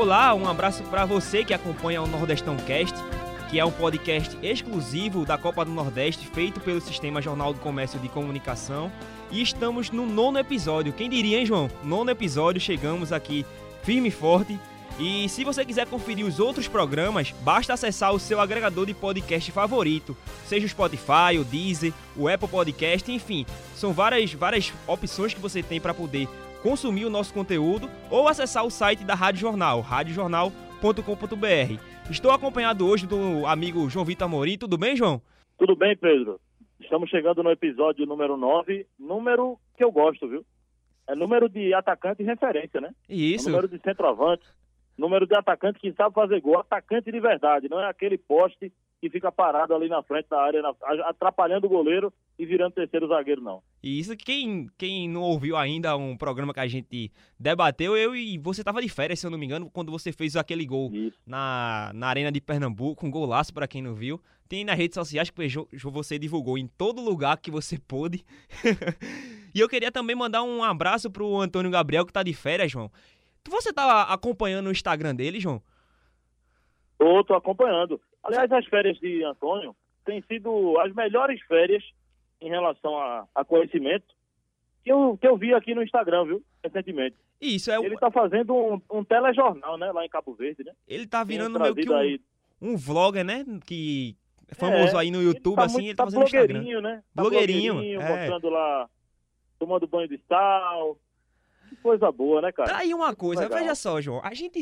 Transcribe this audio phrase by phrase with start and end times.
[0.00, 2.94] Olá, um abraço para você que acompanha o Nordestão Cast,
[3.50, 8.00] que é um podcast exclusivo da Copa do Nordeste feito pelo Sistema Jornal do Comércio
[8.00, 8.90] de Comunicação.
[9.30, 10.94] E estamos no nono episódio.
[10.94, 11.70] Quem diria, hein, João?
[11.84, 13.44] Nono episódio, chegamos aqui
[13.82, 14.58] firme e forte.
[14.98, 19.52] E se você quiser conferir os outros programas, basta acessar o seu agregador de podcast
[19.52, 23.44] favorito, seja o Spotify, o Deezer, o Apple Podcast, enfim,
[23.76, 26.26] são várias, várias opções que você tem para poder
[26.62, 32.10] consumir o nosso conteúdo ou acessar o site da Rádio Jornal, radiojornal.com.br.
[32.10, 34.58] Estou acompanhado hoje do amigo João Vitor Amorim.
[34.58, 35.20] Tudo bem, João?
[35.58, 36.40] Tudo bem, Pedro.
[36.80, 40.44] Estamos chegando no episódio número 9, número que eu gosto, viu?
[41.06, 42.90] É número de atacante e referência, né?
[43.08, 43.48] Isso.
[43.48, 44.44] É número de centroavante,
[44.96, 49.08] número de atacante que sabe fazer gol, atacante de verdade, não é aquele poste que
[49.08, 50.62] fica parado ali na frente da área,
[51.06, 53.62] atrapalhando o goleiro e virando terceiro zagueiro, não.
[53.82, 58.36] E isso, quem, quem não ouviu ainda um programa que a gente debateu, eu e
[58.36, 60.90] você estava de férias, se eu não me engano, quando você fez aquele gol
[61.26, 64.20] na, na Arena de Pernambuco, um golaço para quem não viu.
[64.46, 68.22] Tem nas redes sociais que você divulgou em todo lugar que você pôde.
[69.54, 72.90] e eu queria também mandar um abraço pro Antônio Gabriel, que tá de férias, João.
[73.48, 75.62] Você tá acompanhando o Instagram dele, João?
[76.98, 77.98] Tô, tô acompanhando.
[78.22, 81.82] Aliás, as férias de Antônio têm sido as melhores férias
[82.40, 84.06] em relação a, a conhecimento
[84.82, 86.42] que eu, que eu vi aqui no Instagram, viu?
[86.64, 87.16] Recentemente.
[87.40, 89.90] Isso, é Ele está fazendo um, um, telejornal, né?
[89.92, 90.72] Lá em Cabo Verde, né?
[90.86, 92.20] Ele está virando meio que um, aí...
[92.60, 93.44] um vlogger, né?
[93.66, 94.16] Que
[94.48, 96.80] é famoso é, aí no YouTube, ele tá assim, muito, ele tá, tá fazendo blogueirinho,
[96.80, 97.02] né?
[97.14, 98.18] Tá blogueirinho, blogueirinho é.
[98.18, 98.90] mostrando lá,
[99.58, 100.98] tomando banho de sal.
[101.68, 102.68] Que coisa boa, né, cara?
[102.68, 104.20] Tá aí uma coisa, veja só, João.
[104.24, 104.60] A gente,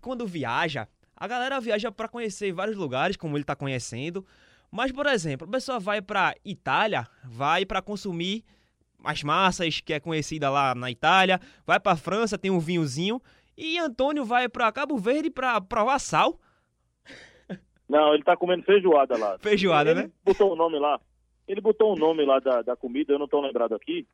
[0.00, 0.86] quando viaja,
[1.20, 4.24] a galera viaja para conhecer vários lugares, como ele está conhecendo.
[4.70, 8.42] Mas, por exemplo, a pessoa vai para Itália, vai para consumir
[9.04, 13.20] as massas, que é conhecida lá na Itália, vai para França, tem um vinhozinho,
[13.56, 16.40] e Antônio vai para Cabo Verde para provar sal.
[17.86, 19.38] Não, ele tá comendo feijoada lá.
[19.40, 20.10] Feijoada, ele né?
[20.24, 20.98] botou o um nome lá.
[21.46, 24.06] Ele botou o um nome lá da, da comida, eu não tô lembrado aqui.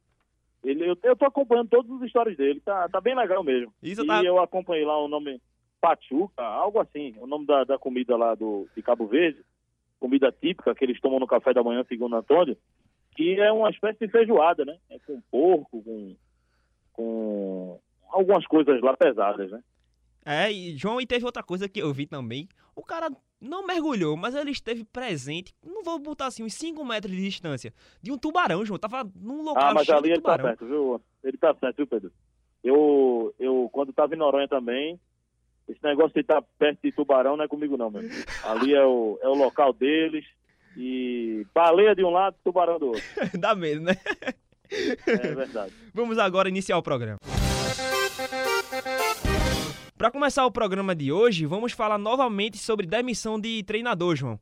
[0.64, 3.72] Ele, eu, eu tô acompanhando todas as histórias dele, tá, tá bem legal mesmo.
[3.80, 4.24] Isso e tá...
[4.24, 5.40] eu acompanhei lá o nome,
[5.86, 9.40] pachuca, algo assim, o nome da, da comida lá do, de Cabo Verde,
[10.00, 12.56] comida típica que eles tomam no café da manhã, segundo Antônio,
[13.14, 14.76] que é uma espécie de feijoada, né?
[14.90, 16.16] É com porco, com,
[16.92, 17.80] com
[18.10, 19.62] algumas coisas lá pesadas, né?
[20.24, 22.48] É, e João, e teve outra coisa que eu vi também.
[22.74, 23.08] O cara
[23.40, 27.72] não mergulhou, mas ele esteve presente, não vou botar assim, uns 5 metros de distância,
[28.02, 28.78] de um tubarão, João.
[28.78, 30.44] Tava num local Ah, mas ali ele tá tubarão.
[30.46, 31.00] certo, viu?
[31.22, 32.12] Ele tá certo, viu, Pedro?
[32.64, 34.98] Eu, eu quando tava em Noronha também,
[35.68, 38.02] esse negócio de estar perto de tubarão não é comigo não, meu.
[38.44, 40.24] Ali é o, é o local deles.
[40.76, 43.02] E baleia de um lado, tubarão do outro.
[43.38, 43.94] Dá medo, né?
[45.06, 45.72] É verdade.
[45.94, 47.18] Vamos agora iniciar o programa.
[49.96, 54.38] Para começar o programa de hoje, vamos falar novamente sobre demissão de treinador, João.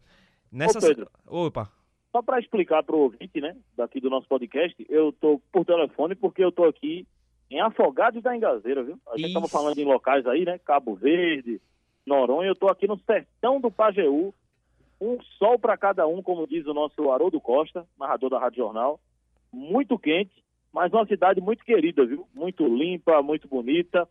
[0.50, 0.78] Nessa...
[0.78, 1.10] Ô, Pedro.
[1.26, 1.70] Opa.
[2.10, 6.14] Só para explicar para o ouvinte, né, daqui do nosso podcast, eu tô por telefone
[6.14, 7.06] porque eu tô aqui
[7.50, 8.98] em Afogados da Engazeira, viu?
[9.08, 10.58] A gente estava falando em locais aí, né?
[10.58, 11.60] Cabo Verde,
[12.06, 12.48] Noronha.
[12.48, 14.34] Eu tô aqui no sertão do Pajeú.
[15.00, 18.98] Um sol para cada um, como diz o nosso Haroldo Costa, narrador da Rádio Jornal.
[19.52, 20.32] Muito quente,
[20.72, 22.26] mas uma cidade muito querida, viu?
[22.34, 24.08] Muito limpa, muito bonita.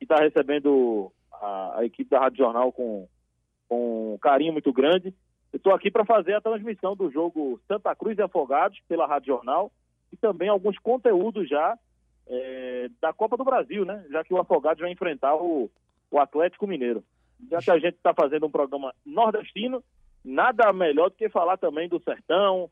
[0.00, 3.08] E está recebendo a, a, equipe da Rádio Jornal com,
[3.68, 5.14] com um carinho muito grande.
[5.52, 9.28] Eu estou aqui para fazer a transmissão do jogo Santa Cruz e Afogados pela Rádio
[9.28, 9.70] Jornal
[10.12, 11.78] e também alguns conteúdos já
[12.28, 14.04] é, da Copa do Brasil, né?
[14.10, 15.70] Já que o Afogados vai enfrentar o,
[16.10, 17.04] o Atlético Mineiro.
[17.50, 19.82] Já que a gente está fazendo um programa nordestino,
[20.24, 22.70] nada melhor do que falar também do Sertão,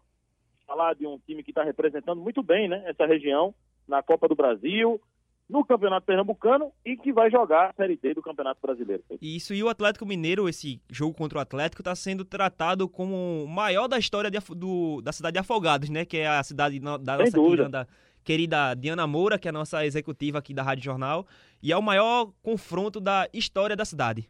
[0.67, 2.83] falar de um time que está representando muito bem, né?
[2.87, 3.55] Essa região
[3.87, 5.01] na Copa do Brasil,
[5.49, 9.03] no Campeonato Pernambucano e que vai jogar a Série D do Campeonato Brasileiro.
[9.21, 13.49] Isso, e o Atlético Mineiro, esse jogo contra o Atlético, está sendo tratado como o
[13.49, 16.05] maior da história de, do, da cidade de Afogados, né?
[16.05, 17.63] Que é a cidade da Sem nossa dúvida.
[17.63, 17.89] querida,
[18.25, 21.27] querida Diana Moura, que é a nossa executiva aqui da Rádio Jornal,
[21.63, 24.29] e é o maior confronto da história da cidade.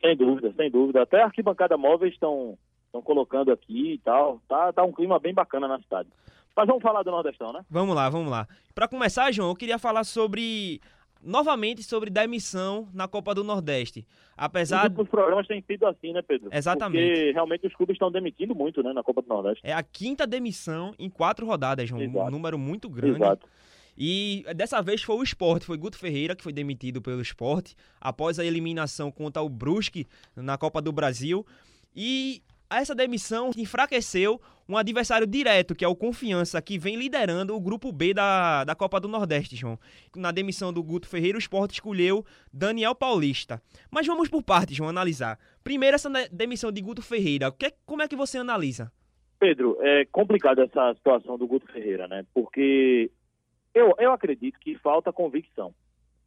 [0.00, 1.02] Sem dúvida, sem dúvida.
[1.02, 4.40] Até a arquibancada móveis estão estão colocando aqui e tal.
[4.48, 6.08] Tá, tá um clima bem bacana na cidade.
[6.56, 7.64] Mas vamos falar do Nordestão, né?
[7.70, 8.46] Vamos lá, vamos lá.
[8.74, 10.80] Para começar, João, eu queria falar sobre
[11.22, 14.06] novamente sobre demissão na Copa do Nordeste.
[14.36, 16.48] Apesar Os programas têm sido assim, né, Pedro?
[16.52, 17.14] Exatamente.
[17.14, 19.60] Porque realmente os clubes estão demitindo muito, né, na Copa do Nordeste.
[19.66, 22.30] é a quinta demissão em quatro rodadas, João, um Exato.
[22.30, 23.16] número muito grande.
[23.16, 23.46] Exato.
[23.98, 28.38] E dessa vez foi o Sport, foi Guto Ferreira que foi demitido pelo Sport após
[28.38, 31.44] a eliminação contra o Brusque na Copa do Brasil.
[31.94, 32.42] E
[32.78, 37.90] essa demissão enfraqueceu um adversário direto, que é o Confiança, que vem liderando o grupo
[37.90, 39.76] B da, da Copa do Nordeste, João.
[40.14, 43.60] Na demissão do Guto Ferreira, o esporte escolheu Daniel Paulista.
[43.90, 45.38] Mas vamos por partes, João, analisar.
[45.64, 47.50] Primeiro, essa demissão de Guto Ferreira.
[47.50, 48.92] Que, como é que você analisa?
[49.40, 52.24] Pedro, é complicada essa situação do Guto Ferreira, né?
[52.32, 53.10] Porque
[53.74, 55.74] eu, eu acredito que falta convicção.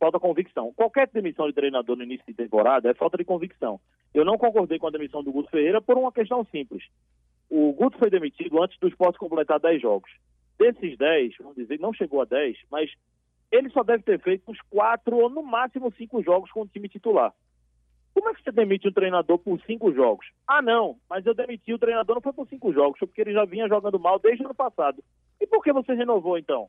[0.04, 0.74] Falta convicção.
[0.74, 3.80] Qualquer demissão de treinador no início de temporada é falta de convicção.
[4.14, 6.84] Eu não concordei com a demissão do Guto Ferreira por uma questão simples.
[7.50, 10.12] O Guto foi demitido antes do esporte completar 10 jogos.
[10.60, 12.92] Desses 10, vamos dizer, não chegou a 10, mas
[13.50, 16.90] ele só deve ter feito uns 4 ou no máximo 5 jogos com o time
[16.90, 17.34] titular.
[18.14, 20.26] Como é que você demite um treinador por 5 jogos?
[20.46, 23.32] Ah, não, mas eu demiti o treinador não foi por 5 jogos, foi porque ele
[23.32, 25.02] já vinha jogando mal desde o ano passado.
[25.40, 26.68] E por que você renovou então?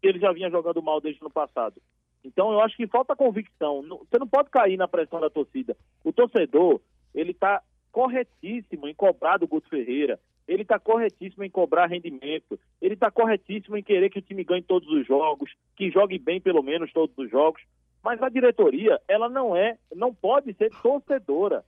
[0.00, 1.82] Ele já vinha jogando mal desde o ano passado.
[2.24, 3.82] Então eu acho que falta convicção.
[3.82, 5.76] Você não pode cair na pressão da torcida.
[6.04, 6.80] O torcedor,
[7.14, 12.94] ele está corretíssimo em cobrar do Guto Ferreira, ele está corretíssimo em cobrar rendimento, ele
[12.94, 16.62] está corretíssimo em querer que o time ganhe todos os jogos, que jogue bem pelo
[16.62, 17.62] menos todos os jogos.
[18.02, 21.64] Mas a diretoria, ela não é, não pode ser torcedora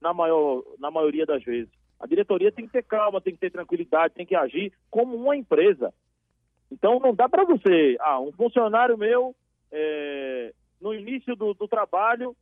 [0.00, 1.70] na, maior, na maioria das vezes.
[2.00, 5.36] A diretoria tem que ter calma, tem que ter tranquilidade, tem que agir como uma
[5.36, 5.92] empresa.
[6.70, 9.34] Então não dá para você, ah, um funcionário meu,
[9.72, 12.36] é, no início do, do trabalho,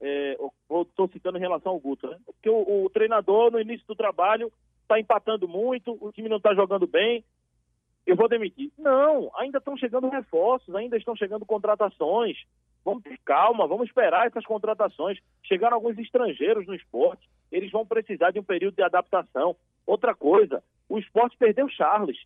[0.00, 2.18] estou é, citando em relação ao Guto, né?
[2.24, 4.52] Porque o, o treinador, no início do trabalho,
[4.82, 7.24] está empatando muito, o time não está jogando bem,
[8.06, 8.72] eu vou demitir.
[8.78, 12.38] Não, ainda estão chegando reforços, ainda estão chegando contratações.
[12.82, 15.18] Vamos ter calma, vamos esperar essas contratações.
[15.42, 19.54] Chegaram alguns estrangeiros no esporte, eles vão precisar de um período de adaptação.
[19.86, 22.18] Outra coisa, o esporte perdeu Charles.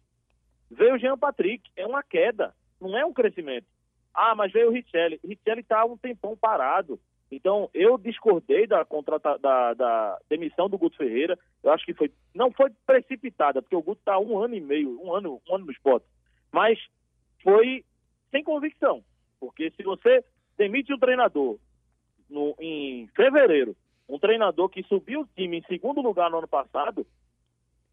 [0.71, 3.67] Veio o Jean Patrick, é uma queda, não é um crescimento.
[4.15, 5.21] Ah, mas veio o Richelli.
[5.25, 7.01] Richelli está um tempão parado.
[7.31, 11.39] Então, eu discordei da, contrata, da, da, demissão do Guto Ferreira.
[11.63, 15.01] Eu acho que foi não foi precipitada, porque o Guto está um ano e meio,
[15.03, 16.07] um ano, um ano no esporte.
[16.53, 16.79] Mas
[17.43, 17.85] foi
[18.31, 19.03] sem convicção.
[19.41, 20.23] Porque se você
[20.59, 21.59] demite um treinador
[22.29, 23.75] no, em fevereiro,
[24.09, 27.07] um treinador que subiu o time em segundo lugar no ano passado,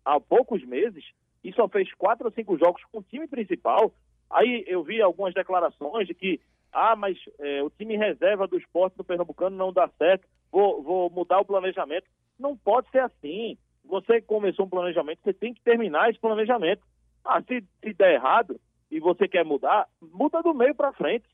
[0.04, 1.06] há poucos meses,
[1.44, 3.94] e só fez quatro ou cinco jogos com o time principal,
[4.30, 6.40] aí eu vi algumas declarações de que
[6.72, 11.10] ah, mas é, o time reserva do esporte do Pernambucano não dá certo, vou, vou
[11.10, 12.06] mudar o planejamento.
[12.38, 13.58] Não pode ser assim.
[13.86, 16.84] Você começou um planejamento, você tem que terminar esse planejamento.
[17.26, 18.60] Ah, se, se der errado
[18.92, 21.26] e você quer mudar, muda do meio para frente.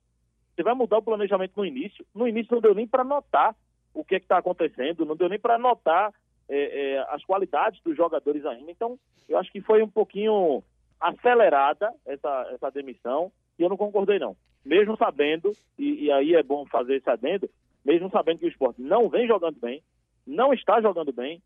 [0.55, 2.05] Você vai mudar o planejamento no início.
[2.13, 3.55] No início não deu nem para notar
[3.93, 6.13] o que é está acontecendo, não deu nem para notar
[6.49, 8.71] é, é, as qualidades dos jogadores ainda.
[8.71, 8.97] Então,
[9.27, 10.63] eu acho que foi um pouquinho
[10.99, 16.41] acelerada essa, essa demissão e eu não concordei não mesmo sabendo, e, e, aí é
[16.41, 17.47] bom fazer esse adendo,
[17.85, 19.81] mesmo sabendo que o esporte não vem jogando bem,
[20.25, 21.41] não está jogando bem,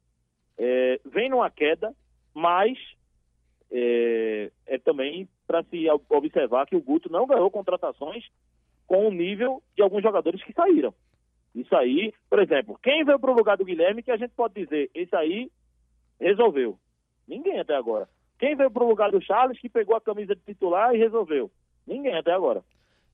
[0.58, 1.94] é, vem numa queda,
[2.34, 2.78] mas
[3.70, 8.26] é, é também para se observar que o Guto não ganhou contratações
[8.88, 10.94] com o nível de alguns jogadores que saíram.
[11.54, 14.54] Isso aí, por exemplo, quem veio para o lugar do Guilherme que a gente pode
[14.54, 15.52] dizer, esse aí
[16.20, 16.80] resolveu?
[17.28, 18.08] Ninguém até agora.
[18.40, 21.52] Quem veio para o lugar do Charles que pegou a camisa de titular e resolveu?
[21.86, 22.64] Ninguém até agora.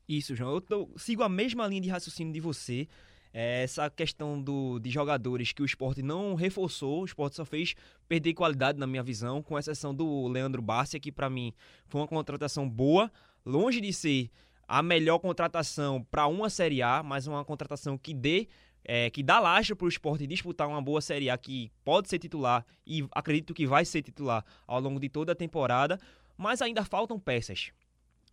[0.08, 0.54] Isso, João.
[0.54, 2.88] Eu tô, sigo a mesma linha de raciocínio de você.
[3.34, 7.76] É, essa questão do, de jogadores que o esporte não reforçou, o esporte só fez
[8.08, 11.54] perder qualidade, na minha visão, com exceção do Leandro Bárcia, que para mim
[11.88, 13.12] foi uma contratação boa,
[13.46, 14.30] longe de ser
[14.66, 18.48] a melhor contratação para uma Série A, mas uma contratação que dê
[18.86, 22.20] é, que dá laje para o esporte disputar uma boa Série A, que pode ser
[22.20, 26.00] titular e acredito que vai ser titular ao longo de toda a temporada,
[26.38, 27.72] mas ainda faltam peças.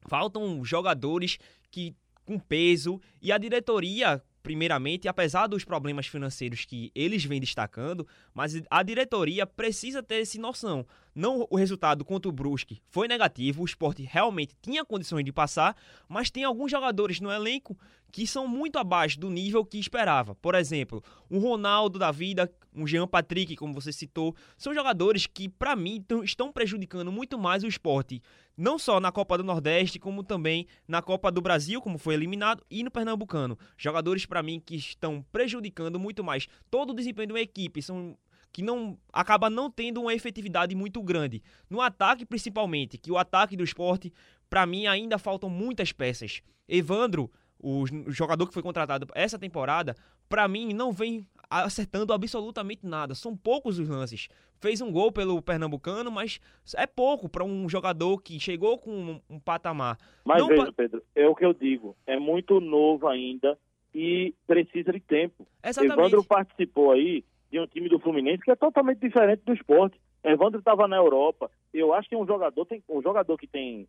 [0.06, 1.38] Faltam jogadores
[1.70, 1.94] que
[2.24, 8.60] com peso e a diretoria primeiramente, apesar dos problemas financeiros que eles vêm destacando, mas
[8.70, 10.86] a diretoria precisa ter essa noção.
[11.14, 15.76] Não o resultado contra o Brusque foi negativo, o esporte realmente tinha condições de passar,
[16.08, 17.78] mas tem alguns jogadores no elenco
[18.10, 20.34] que são muito abaixo do nível que esperava.
[20.34, 25.48] Por exemplo, um Ronaldo da vida, um Jean Patrick, como você citou, são jogadores que,
[25.48, 28.22] para mim, estão prejudicando muito mais o esporte,
[28.56, 32.64] não só na Copa do Nordeste, como também na Copa do Brasil, como foi eliminado,
[32.70, 33.58] e no Pernambucano.
[33.76, 38.16] Jogadores, para mim, que estão prejudicando muito mais todo o desempenho de uma equipe, são
[38.52, 41.42] que não acaba não tendo uma efetividade muito grande.
[41.70, 44.12] No ataque, principalmente, que o ataque do esporte,
[44.50, 46.42] para mim, ainda faltam muitas peças.
[46.68, 47.30] Evandro
[47.62, 49.94] o jogador que foi contratado essa temporada,
[50.28, 51.24] para mim não vem
[51.60, 53.14] acertando absolutamente nada.
[53.14, 54.28] São poucos os lances.
[54.60, 56.40] Fez um gol pelo Pernambucano, mas
[56.76, 59.98] é pouco para um jogador que chegou com um, um patamar.
[60.24, 60.72] Mas não veja, pa...
[60.72, 61.96] Pedro, é o que eu digo.
[62.06, 63.58] É muito novo ainda
[63.94, 65.46] e precisa de tempo.
[65.62, 65.98] Exatamente.
[65.98, 70.00] Evandro participou aí de um time do Fluminense que é totalmente diferente do esporte.
[70.24, 71.50] Evandro estava na Europa.
[71.74, 73.86] Eu acho que um jogador tem um jogador que tem,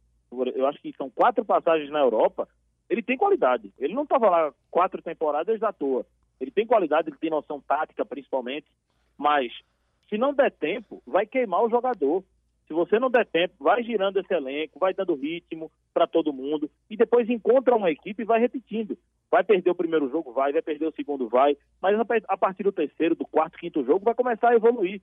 [0.56, 2.48] eu acho que são quatro passagens na Europa.
[2.90, 3.72] Ele tem qualidade.
[3.80, 6.06] Ele não estava lá quatro temporadas à toa.
[6.40, 8.68] Ele tem qualidade, ele tem noção tática principalmente.
[9.18, 9.52] Mas
[10.10, 12.24] se não der tempo, vai queimar o jogador.
[12.68, 16.70] Se você não der tempo, vai girando esse elenco, vai dando ritmo para todo mundo
[16.90, 18.98] e depois encontra uma equipe e vai repetindo.
[19.30, 21.98] Vai perder o primeiro jogo, vai, vai perder o segundo, vai, mas
[22.28, 25.02] a partir do terceiro, do quarto, quinto jogo vai começar a evoluir.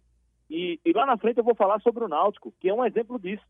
[0.48, 3.18] E, e lá na frente eu vou falar sobre o Náutico, que é um exemplo
[3.18, 3.44] disso.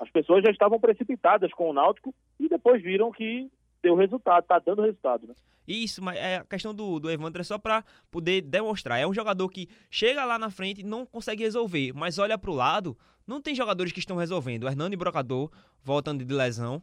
[0.00, 3.50] As pessoas já estavam precipitadas com o Náutico e depois viram que
[3.82, 5.34] deu resultado, tá dando resultado, né?
[5.66, 8.98] Isso, mas é a questão do, do Evandro é só para poder demonstrar.
[8.98, 12.50] É um jogador que chega lá na frente e não consegue resolver, mas olha para
[12.50, 14.64] o lado, não tem jogadores que estão resolvendo.
[14.64, 15.50] O Hernani Brocador,
[15.82, 16.82] voltando de lesão.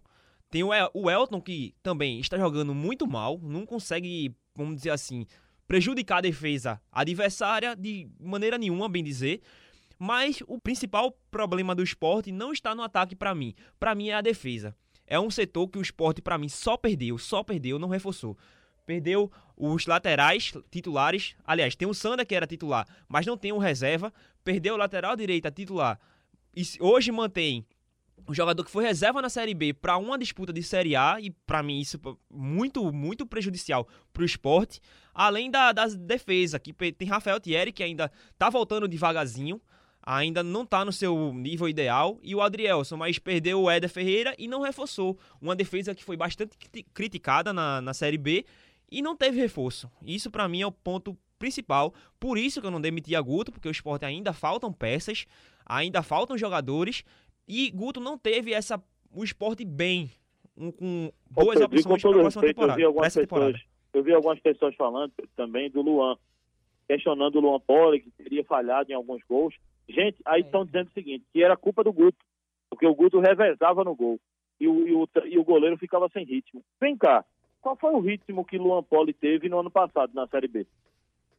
[0.51, 4.91] Tem o, El o Elton, que também está jogando muito mal, não consegue, vamos dizer
[4.91, 5.25] assim,
[5.67, 9.41] prejudicar a defesa adversária de maneira nenhuma, bem dizer.
[9.97, 13.55] Mas o principal problema do esporte não está no ataque para mim.
[13.79, 14.75] Para mim é a defesa.
[15.07, 18.37] É um setor que o esporte, para mim, só perdeu, só perdeu, não reforçou.
[18.85, 21.35] Perdeu os laterais titulares.
[21.43, 24.13] Aliás, tem o Sander que era titular, mas não tem um reserva.
[24.43, 25.99] Perdeu o lateral direita titular.
[26.55, 27.65] E hoje mantém
[28.27, 31.29] o jogador que foi reserva na Série B para uma disputa de Série A, e
[31.29, 34.79] para mim isso é muito, muito prejudicial para o esporte.
[35.13, 39.61] Além da, das defesas, que tem Rafael Thierry, que ainda tá voltando devagarzinho
[40.05, 42.19] ainda não está no seu nível ideal.
[42.21, 45.17] E o Adrielson, mas perdeu o Éder Ferreira e não reforçou.
[45.41, 46.55] Uma defesa que foi bastante
[46.93, 48.45] criticada na, na Série B
[48.91, 49.89] e não teve reforço.
[50.03, 51.93] Isso para mim é o ponto principal.
[52.19, 55.25] Por isso que eu não demiti a Guto, porque o esporte ainda faltam peças,
[55.65, 57.03] ainda faltam jogadores.
[57.47, 58.81] E Guto não teve essa
[59.11, 60.11] o esporte bem,
[60.57, 62.73] um, com boas opções para a próxima temporada.
[62.73, 63.61] Eu vi, algumas pessoas,
[63.93, 66.17] eu vi algumas pessoas falando também do Luan,
[66.87, 69.55] questionando o Luan Poli, que teria falhado em alguns gols.
[69.87, 70.65] Gente, aí estão é.
[70.65, 72.17] dizendo o seguinte, que era culpa do Guto,
[72.69, 74.19] porque o Guto revezava no gol
[74.59, 76.63] e o, e o, e o goleiro ficava sem ritmo.
[76.79, 77.23] Vem cá,
[77.61, 80.67] qual foi o ritmo que Luan Poli teve no ano passado na Série B?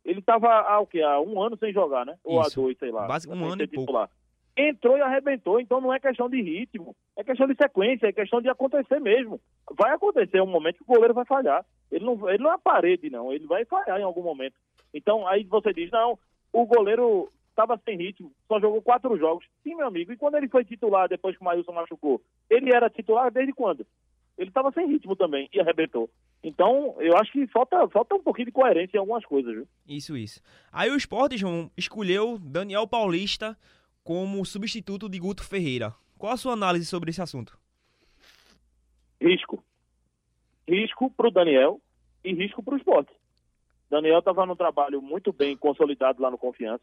[0.04, 1.02] Ele estava há o quê?
[1.02, 2.16] Há um ano sem jogar, né?
[2.22, 2.60] Ou Isso.
[2.60, 3.06] há dois, sei lá.
[3.06, 4.08] Basicamente um ano e pouco.
[4.56, 8.40] Entrou e arrebentou, então não é questão de ritmo, é questão de sequência, é questão
[8.40, 9.38] de acontecer mesmo.
[9.76, 11.62] Vai acontecer um momento que o goleiro vai falhar.
[11.90, 14.54] Ele não, ele não é a parede, não, ele vai falhar em algum momento.
[14.94, 16.18] Então aí você diz, não,
[16.52, 19.46] o goleiro estava sem ritmo, só jogou quatro jogos.
[19.62, 20.12] Sim, meu amigo.
[20.12, 22.22] E quando ele foi titular depois que o Maílson machucou?
[22.50, 23.86] Ele era titular desde quando?
[24.36, 26.10] Ele estava sem ritmo também e arrebentou.
[26.44, 29.66] Então, eu acho que falta, falta um pouquinho de coerência em algumas coisas, viu?
[29.88, 30.42] Isso, isso.
[30.70, 33.56] Aí o Sport, João, escolheu Daniel Paulista
[34.04, 35.94] como substituto de Guto Ferreira.
[36.18, 37.58] Qual a sua análise sobre esse assunto?
[39.20, 39.64] Risco.
[40.68, 41.80] Risco para o Daniel
[42.22, 43.12] e risco para o esporte.
[43.88, 46.82] Daniel estava num trabalho muito bem consolidado lá no Confiança.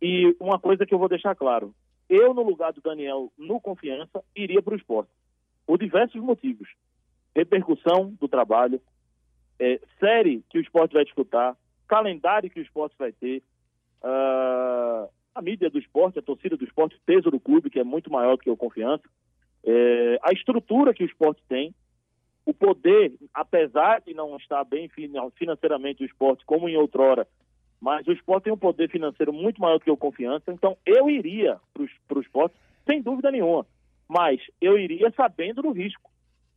[0.00, 1.74] E uma coisa que eu vou deixar claro:
[2.08, 5.10] eu, no lugar do Daniel, no confiança, iria para o esporte.
[5.66, 6.68] Por diversos motivos.
[7.34, 8.80] Repercussão do trabalho,
[9.58, 13.42] é, série que o esporte vai disputar, calendário que o esporte vai ter,
[14.02, 17.84] uh, a mídia do esporte, a torcida do esporte, o peso do clube, que é
[17.84, 19.04] muito maior do que o confiança,
[19.64, 21.74] é, a estrutura que o esporte tem,
[22.44, 24.88] o poder, apesar de não estar bem
[25.34, 27.28] financeiramente o esporte, como em outrora,
[27.80, 31.08] mas o esporte tem um poder financeiro muito maior do que o confiança, então eu
[31.08, 32.54] iria para o esporte,
[32.86, 33.66] sem dúvida nenhuma.
[34.08, 36.10] Mas eu iria sabendo do risco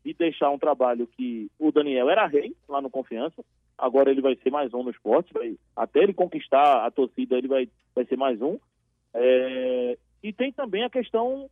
[0.03, 3.43] de deixar um trabalho que o Daniel era rei lá no Confiança,
[3.77, 7.47] agora ele vai ser mais um no esporte, vai, até ele conquistar a torcida, ele
[7.47, 8.57] vai, vai ser mais um.
[9.13, 11.49] É, e tem também a questão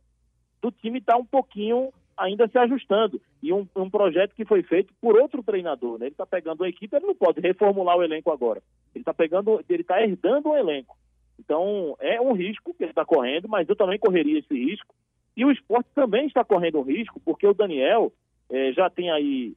[0.60, 3.20] do time estar tá um pouquinho ainda se ajustando.
[3.42, 5.98] E um, um projeto que foi feito por outro treinador.
[5.98, 6.06] Né?
[6.06, 8.62] Ele está pegando a equipe, ele não pode reformular o elenco agora.
[8.94, 10.96] Ele está pegando, ele está herdando o elenco.
[11.38, 14.94] Então, é um risco que ele está correndo, mas eu também correria esse risco.
[15.34, 18.12] E o esporte também está correndo um risco, porque o Daniel
[18.50, 19.54] é, já tem aí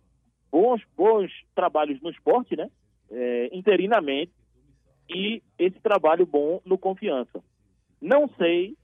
[0.49, 2.69] bons, bons trabalhos no esporte, né?
[3.11, 4.31] É, interinamente,
[5.09, 7.43] e esse trabalho bom no confiança.
[8.01, 8.75] Não sei,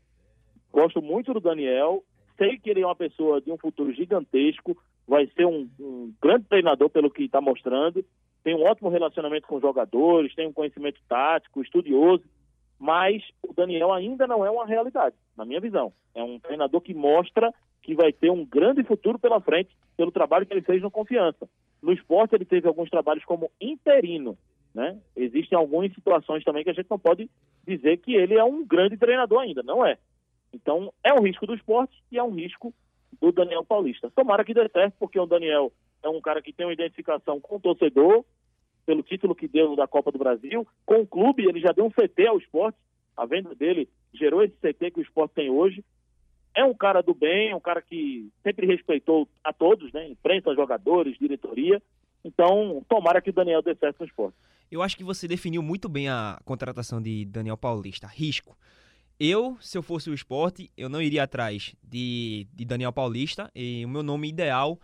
[0.71, 2.03] gosto muito do Daniel,
[2.39, 4.75] sei que ele é uma pessoa de um futuro gigantesco,
[5.07, 8.03] vai ser um, um grande treinador pelo que está mostrando,
[8.43, 12.23] tem um ótimo relacionamento com os jogadores, tem um conhecimento tático, estudioso,
[12.79, 15.91] mas o Daniel ainda não é uma realidade, na minha visão.
[16.15, 17.53] É um treinador que mostra
[17.83, 21.49] que vai ter um grande futuro pela frente pelo trabalho que ele fez no Confiança.
[21.81, 24.37] No esporte ele teve alguns trabalhos como interino,
[24.73, 24.97] né?
[25.15, 27.29] Existem algumas situações também que a gente não pode
[27.67, 29.97] dizer que ele é um grande treinador ainda, não é.
[30.53, 32.73] Então, é um risco do esporte e é um risco
[33.21, 34.11] do Daniel Paulista.
[34.11, 35.71] Tomara que dê certo, porque o Daniel
[36.03, 38.23] é um cara que tem uma identificação com o torcedor,
[38.85, 40.67] pelo título que deu da Copa do Brasil.
[40.85, 42.77] Com o clube, ele já deu um CT ao esporte.
[43.15, 45.83] A venda dele gerou esse CT que o esporte tem hoje.
[46.55, 50.07] É um cara do bem, é um cara que sempre respeitou a todos, né?
[50.09, 51.79] Imprensa, jogadores, diretoria.
[52.23, 54.35] Então, tomara que o Daniel dê certo no esporte.
[54.71, 58.07] Eu acho que você definiu muito bem a contratação de Daniel Paulista.
[58.07, 58.57] Risco.
[59.19, 63.51] Eu, se eu fosse o esporte, eu não iria atrás de, de Daniel Paulista.
[63.53, 64.79] E o meu nome ideal,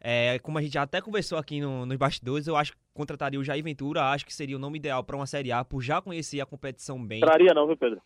[0.00, 3.38] é, como a gente já até conversou aqui no, nos bastidores, eu acho que contrataria
[3.38, 4.10] o Jair Ventura.
[4.10, 7.00] Acho que seria o nome ideal para uma Série A, por já conhecer a competição
[7.04, 7.20] bem.
[7.20, 8.02] Traria não, viu, Pedro?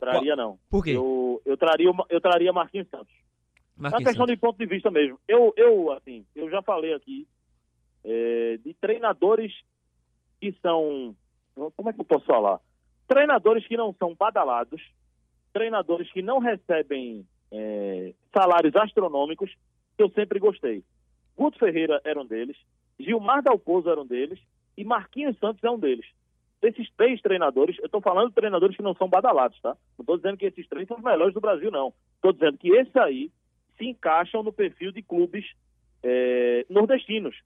[0.00, 0.36] Traria Qual?
[0.36, 0.58] não.
[0.68, 0.96] Por quê?
[0.96, 3.14] Eu, eu, traria, eu traria Marquinhos Santos.
[3.76, 4.34] Marquinhos uma questão Santos.
[4.34, 5.20] de ponto de vista mesmo.
[5.28, 7.28] Eu, eu assim, eu já falei aqui
[8.04, 9.52] é, de treinadores
[10.40, 11.14] que são.
[11.54, 12.60] Como é que eu posso falar?
[13.06, 14.82] Treinadores que não são badalados,
[15.52, 19.50] treinadores que não recebem é, salários astronômicos,
[19.96, 20.82] que eu sempre gostei.
[21.36, 22.56] Guto Ferreira era um deles,
[22.98, 24.38] Gilmar Dalpozo era um deles
[24.76, 26.06] e Marquinhos Santos é um deles.
[26.60, 29.76] Desses três treinadores, eu estou falando de treinadores que não são badalados, tá?
[29.98, 31.92] Não estou dizendo que esses três são os melhores do Brasil, não.
[32.14, 33.30] Estou dizendo que esses aí
[33.76, 35.44] se encaixam no perfil de clubes
[36.02, 37.36] é, nordestinos,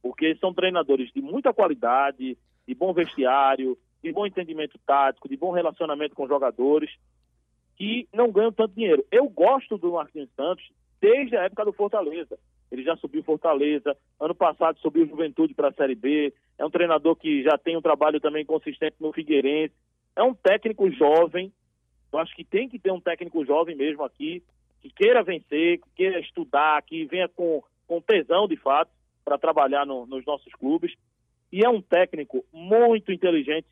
[0.00, 5.50] porque são treinadores de muita qualidade, de bom vestiário, de bom entendimento tático, de bom
[5.52, 6.90] relacionamento com jogadores,
[7.76, 9.04] que não ganham tanto dinheiro.
[9.10, 12.38] Eu gosto do Marquinhos Santos desde a época do Fortaleza.
[12.70, 16.32] Ele já subiu Fortaleza, ano passado subiu Juventude para a Série B.
[16.56, 19.74] É um treinador que já tem um trabalho também consistente no Figueirense.
[20.14, 21.52] É um técnico jovem.
[22.12, 24.42] Eu acho que tem que ter um técnico jovem mesmo aqui,
[24.80, 28.90] que queira vencer, que queira estudar, que venha com, com tesão de fato
[29.24, 30.94] para trabalhar no, nos nossos clubes.
[31.52, 33.66] E é um técnico muito inteligente,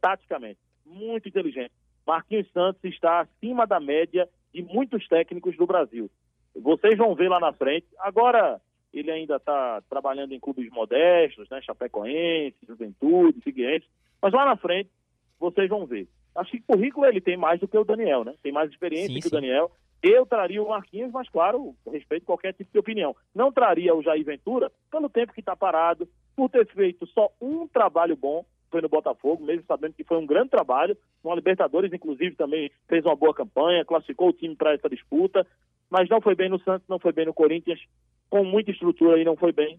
[0.00, 1.72] taticamente, muito inteligente.
[2.06, 6.10] Marquinhos Santos está acima da média de muitos técnicos do Brasil.
[6.54, 7.86] Vocês vão ver lá na frente.
[7.98, 8.60] Agora,
[8.92, 11.60] ele ainda está trabalhando em clubes modestos, né?
[11.60, 13.86] Chapecoense, Juventude, Figueirense.
[14.22, 14.90] Mas lá na frente,
[15.38, 16.08] vocês vão ver.
[16.34, 18.34] Acho que currículo ele tem mais do que o Daniel, né?
[18.42, 19.28] Tem mais experiência Sim, que sim.
[19.28, 19.70] o Daniel.
[20.02, 23.16] Eu traria o Marquinhos, mas claro, respeito qualquer tipo de opinião.
[23.34, 27.66] Não traria o Jair Ventura pelo tempo que está parado, por ter feito só um
[27.66, 30.96] trabalho bom, foi no Botafogo, mesmo sabendo que foi um grande trabalho.
[31.22, 35.46] No Libertadores, inclusive, também fez uma boa campanha, classificou o time para essa disputa,
[35.90, 37.80] mas não foi bem no Santos, não foi bem no Corinthians,
[38.28, 39.78] com muita estrutura e não foi bem.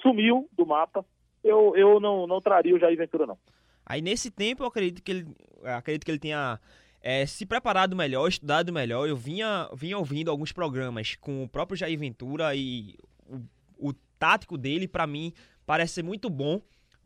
[0.00, 1.04] Sumiu do mapa.
[1.42, 3.38] Eu, eu não, não traria o Jair Ventura, não.
[3.84, 5.26] Aí nesse tempo eu acredito que ele,
[5.64, 6.60] acredito que ele tenha
[7.00, 9.08] é, se preparado melhor, estudado melhor.
[9.08, 12.96] Eu vinha, vinha ouvindo alguns programas com o próprio Jair Ventura e
[13.26, 15.32] o, o tático dele, para mim,
[15.64, 16.60] parece ser muito bom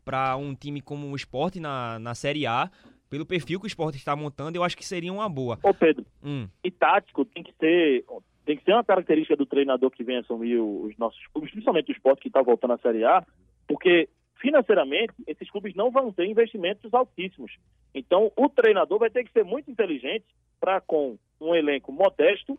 [0.04, 2.70] para um time como o Sport na, na Série A.
[3.10, 5.58] Pelo perfil que o Sport está montando, eu acho que seria uma boa.
[5.62, 8.04] Ô Pedro, Hum, e tático tem que ser
[8.44, 11.92] tem que ser uma característica do treinador que vem assumir os nossos clubes, principalmente o
[11.92, 13.24] esporte que está voltando à Série A,
[13.68, 14.08] porque
[14.40, 17.52] financeiramente esses clubes não vão ter investimentos altíssimos.
[17.94, 20.24] Então o treinador vai ter que ser muito inteligente
[20.58, 22.58] para com um elenco modesto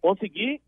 [0.00, 0.60] conseguir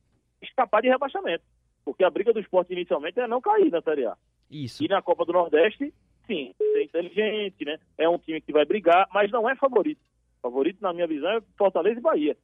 [0.42, 1.44] escapar de rebaixamento,
[1.84, 4.16] porque a briga do esporte inicialmente é não cair na Série A.
[4.50, 4.84] isso.
[4.84, 5.92] E na Copa do Nordeste,
[6.26, 7.78] sim, ser inteligente, né?
[7.98, 10.00] É um time que vai brigar, mas não é favorito.
[10.42, 12.36] Favorito, na minha visão, é Fortaleza e Bahia.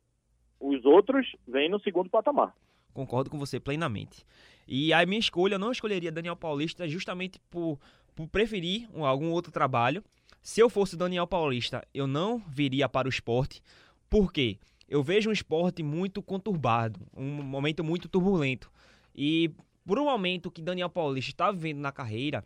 [0.58, 2.54] Os outros vêm no segundo patamar.
[2.92, 4.24] Concordo com você plenamente.
[4.66, 7.78] E a minha escolha, eu não escolheria Daniel Paulista justamente por,
[8.14, 10.02] por preferir um- algum outro trabalho.
[10.42, 13.62] Se eu fosse Daniel Paulista, eu não viria para o esporte.
[14.08, 14.58] Por quê?
[14.88, 18.70] Eu vejo um esporte muito conturbado, um momento muito turbulento.
[19.14, 19.50] E
[19.86, 22.44] por um momento que Daniel Paulista está vivendo na carreira,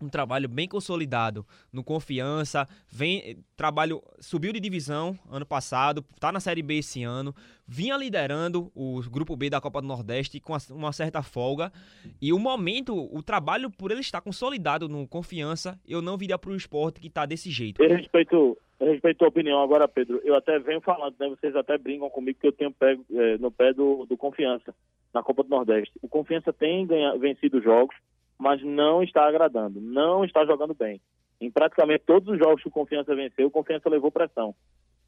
[0.00, 6.30] um trabalho bem consolidado no Confiança, vem eh, trabalho subiu de divisão ano passado, tá
[6.32, 7.34] na Série B esse ano,
[7.66, 11.72] vinha liderando o grupo B da Copa do Nordeste com uma certa folga
[12.20, 16.50] e o momento, o trabalho por ele estar consolidado no Confiança, eu não viria para
[16.50, 17.82] o esporte que tá desse jeito.
[17.82, 20.20] Eu respeito, eu respeito a opinião agora, Pedro.
[20.24, 21.28] Eu até venho falando, né?
[21.28, 24.74] Vocês até brincam comigo que eu tenho pé, eh, no pé do, do Confiança
[25.12, 25.92] na Copa do Nordeste.
[26.02, 27.94] O Confiança tem ganha, vencido jogos,
[28.38, 31.00] mas não está agradando, não está jogando bem.
[31.40, 34.54] Em praticamente todos os jogos que o Confiança venceu, o Confiança levou pressão.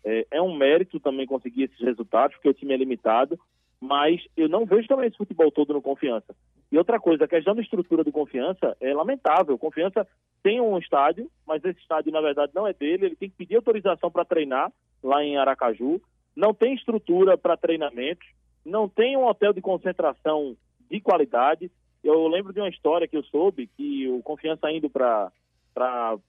[0.05, 3.39] É, é um mérito também conseguir esses resultados, porque o time é limitado,
[3.81, 6.35] mas eu não vejo também esse futebol todo no Confiança.
[6.71, 9.59] E outra coisa, a questão da estrutura do Confiança é lamentável.
[9.59, 10.07] Confiança
[10.43, 13.07] tem um estádio, mas esse estádio, na verdade, não é dele.
[13.07, 16.01] Ele tem que pedir autorização para treinar lá em Aracaju.
[16.35, 18.27] Não tem estrutura para treinamentos.
[18.65, 20.57] Não tem um hotel de concentração
[20.91, 21.71] de qualidade.
[22.07, 25.33] Eu lembro de uma história que eu soube que o Confiança indo para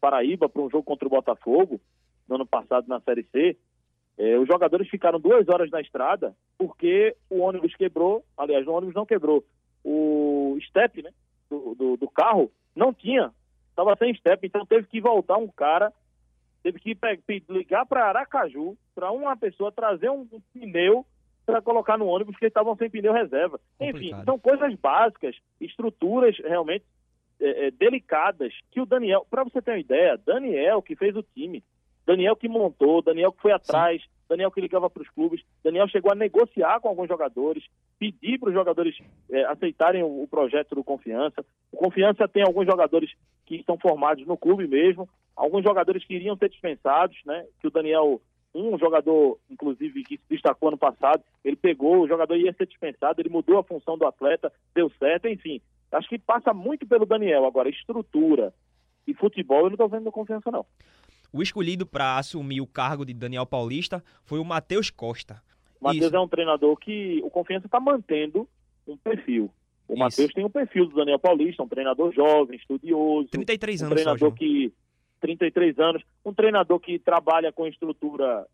[0.02, 1.80] Paraíba para um jogo contra o Botafogo,
[2.28, 3.56] no ano passado na Série C,
[4.18, 8.26] eh, os jogadores ficaram duas horas na estrada porque o ônibus quebrou.
[8.36, 9.46] Aliás, o ônibus não quebrou.
[9.84, 11.12] O step né,
[11.48, 13.32] do, do, do carro não tinha
[13.70, 15.94] estava sem step, então teve que voltar um cara,
[16.64, 16.98] teve que
[17.48, 21.06] ligar para Aracaju, para uma pessoa trazer um pneu
[21.48, 23.58] para colocar no ônibus, porque estavam sem pneu reserva.
[23.80, 24.04] Complicado.
[24.04, 26.84] Enfim, são coisas básicas, estruturas realmente
[27.40, 31.24] é, é, delicadas, que o Daniel, para você ter uma ideia, Daniel que fez o
[31.24, 31.64] time,
[32.06, 34.10] Daniel que montou, Daniel que foi atrás, Sim.
[34.28, 37.64] Daniel que ligava para os clubes, Daniel chegou a negociar com alguns jogadores,
[37.98, 38.98] pedir para os jogadores
[39.32, 41.46] é, aceitarem o, o, projeto do Confiança.
[41.72, 43.10] O Confiança tem alguns jogadores
[43.46, 47.46] que estão formados no clube mesmo, alguns jogadores que iriam ser dispensados, né?
[47.62, 48.22] Que o Daniel,
[48.58, 53.22] um jogador, inclusive, que se destacou ano passado, ele pegou, o jogador ia ser dispensado,
[53.22, 55.62] ele mudou a função do atleta, deu certo, enfim.
[55.92, 57.46] Acho que passa muito pelo Daniel.
[57.46, 58.54] Agora, estrutura
[59.06, 60.66] e futebol, eu não estou vendo no Confiança, não.
[61.32, 65.42] O escolhido para assumir o cargo de Daniel Paulista foi o Matheus Costa.
[65.80, 68.48] O Matheus é um treinador que o Confiança está mantendo
[68.88, 69.52] um perfil.
[69.88, 73.30] O Matheus tem um perfil do Daniel Paulista, um treinador jovem, estudioso.
[73.30, 73.92] 33 anos.
[73.92, 74.74] Um treinador só, que.
[75.20, 76.04] 33 anos.
[76.26, 78.46] Um treinador que trabalha com estrutura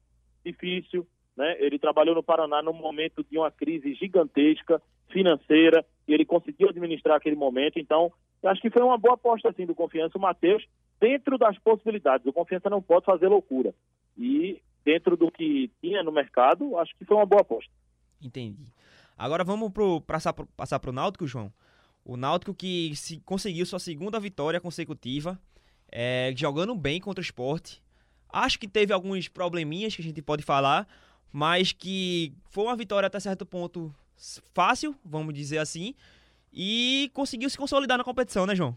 [0.45, 1.07] difícil.
[1.35, 1.55] Né?
[1.59, 7.17] Ele trabalhou no Paraná num momento de uma crise gigantesca financeira e ele conseguiu administrar
[7.17, 7.79] aquele momento.
[7.79, 8.11] Então,
[8.43, 10.17] acho que foi uma boa aposta assim do Confiança.
[10.17, 10.65] O Matheus
[10.99, 12.25] dentro das possibilidades.
[12.25, 13.73] O Confiança não pode fazer loucura.
[14.17, 17.71] E dentro do que tinha no mercado, acho que foi uma boa aposta.
[18.21, 18.65] Entendi.
[19.17, 21.51] Agora vamos pro, passar para o Náutico, João.
[22.05, 25.39] O Náutico que se, conseguiu sua segunda vitória consecutiva,
[25.95, 27.79] é, jogando bem contra o esporte.
[28.27, 30.87] Acho que teve alguns probleminhas que a gente pode falar,
[31.31, 33.93] mas que foi uma vitória até certo ponto
[34.55, 35.93] fácil, vamos dizer assim,
[36.51, 38.75] e conseguiu se consolidar na competição, né, João?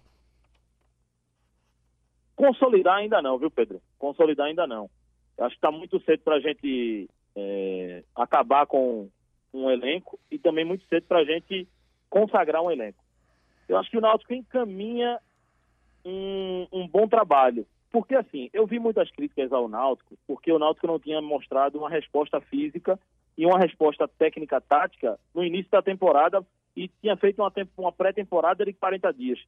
[2.35, 3.81] Consolidar ainda não, viu, Pedro?
[3.99, 4.91] Consolidar ainda não.
[5.39, 9.09] Acho que está muito cedo para a gente é, acabar com
[9.55, 11.67] um elenco e também muito cedo para a gente
[12.11, 13.03] consagrar um elenco.
[13.67, 15.19] Eu acho que o Náutico encaminha
[16.07, 17.67] um, um bom trabalho.
[17.91, 21.91] Porque, assim, eu vi muitas críticas ao Náutico, porque o Náutico não tinha mostrado uma
[21.91, 22.99] resposta física
[23.37, 26.45] e uma resposta técnica-tática no início da temporada
[26.77, 29.39] e tinha feito uma, uma pré-temporada de 40 dias.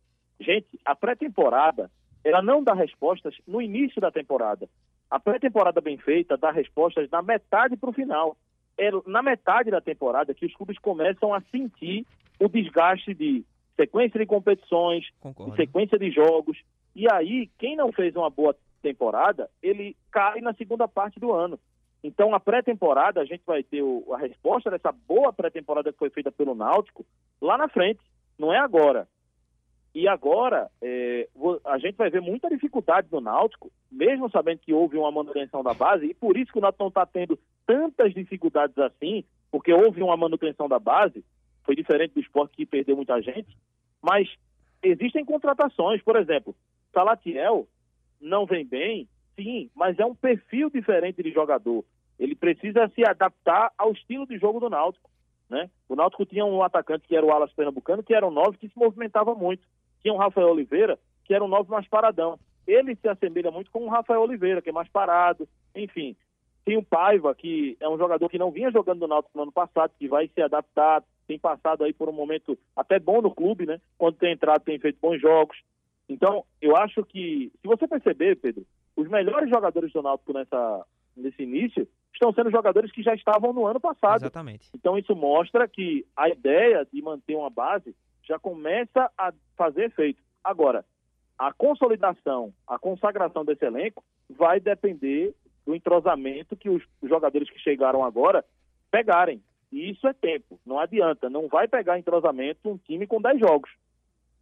[0.41, 1.91] Gente, a pré-temporada
[2.25, 4.69] ela não dá respostas no início da temporada.
[5.11, 8.37] A pré-temporada bem feita dá respostas na metade para o final.
[8.77, 12.07] É na metade da temporada que os clubes começam a sentir
[12.39, 13.45] o desgaste de
[13.79, 16.59] sequência de competições, de sequência de jogos.
[16.97, 21.59] E aí, quem não fez uma boa temporada, ele cai na segunda parte do ano.
[22.03, 26.11] Então, a pré-temporada, a gente vai ter o, a resposta dessa boa pré-temporada que foi
[26.11, 27.05] feita pelo Náutico
[27.41, 28.01] lá na frente,
[28.39, 29.09] não é agora.
[29.95, 31.29] E agora, é,
[31.65, 35.75] a gente vai ver muita dificuldade no Náutico, mesmo sabendo que houve uma manutenção da
[35.75, 40.03] base, e por isso que o Náutico não está tendo tantas dificuldades assim, porque houve
[40.03, 41.25] uma manutenção da base,
[41.69, 43.55] foi diferente do esporte que perdeu muita gente,
[44.01, 44.27] mas
[44.83, 46.57] existem contratações, por exemplo,
[46.95, 47.69] Salatiel
[48.19, 51.85] não vem bem, sim, mas é um perfil diferente de jogador.
[52.19, 55.11] Ele precisa se adaptar ao estilo de jogo do Náutico.
[55.51, 55.69] Né?
[55.87, 58.69] O Náutico tinha um atacante que era o Alas Pernambucano, que era um nove que
[58.69, 59.63] se movimentava muito.
[60.01, 62.39] Tinha o Rafael Oliveira, que era um nove mais paradão.
[62.67, 65.47] Ele se assemelha muito com o Rafael Oliveira, que é mais parado.
[65.75, 66.17] Enfim,
[66.65, 69.53] tem o Paiva, que é um jogador que não vinha jogando no Náutico no ano
[69.53, 73.67] passado, que vai se adaptar, tem passado aí por um momento até bom no clube,
[73.67, 73.79] né?
[73.99, 75.59] Quando tem entrado, tem feito bons jogos.
[76.09, 81.43] Então, eu acho que, se você perceber, Pedro, os melhores jogadores do Náutico nessa, nesse
[81.43, 84.23] início estão sendo jogadores que já estavam no ano passado.
[84.23, 84.71] Exatamente.
[84.75, 90.21] Então isso mostra que a ideia de manter uma base já começa a fazer efeito.
[90.43, 90.85] Agora,
[91.39, 98.03] a consolidação, a consagração desse elenco vai depender do entrosamento que os jogadores que chegaram
[98.03, 98.45] agora
[98.91, 99.41] pegarem.
[99.71, 101.29] E isso é tempo, não adianta.
[101.29, 103.71] Não vai pegar entrosamento um time com 10 jogos.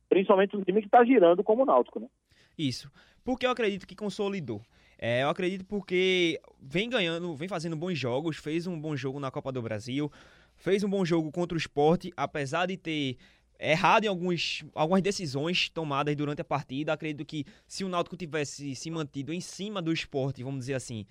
[0.09, 2.09] Principalmente um time que está girando como o Náutico, né?
[2.57, 2.91] Isso.
[3.25, 4.63] Porque eu acredito que consolidou.
[4.99, 9.31] É, eu acredito porque vem ganhando, vem fazendo bons jogos, fez um bom jogo na
[9.31, 10.11] Copa do Brasil,
[10.55, 13.19] fez um bom jogo contra o esporte, apesar de ter
[13.59, 16.93] errado em alguns, algumas decisões tomadas durante a partida.
[16.93, 21.05] Acredito que se o Náutico tivesse se mantido em cima do esporte, vamos dizer assim,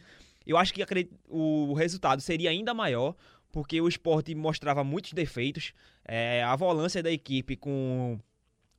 [0.45, 3.15] eu acho que acredito, o resultado seria ainda maior,
[3.56, 5.72] porque o esporte mostrava muitos defeitos.
[6.04, 8.20] É, a volância da equipe com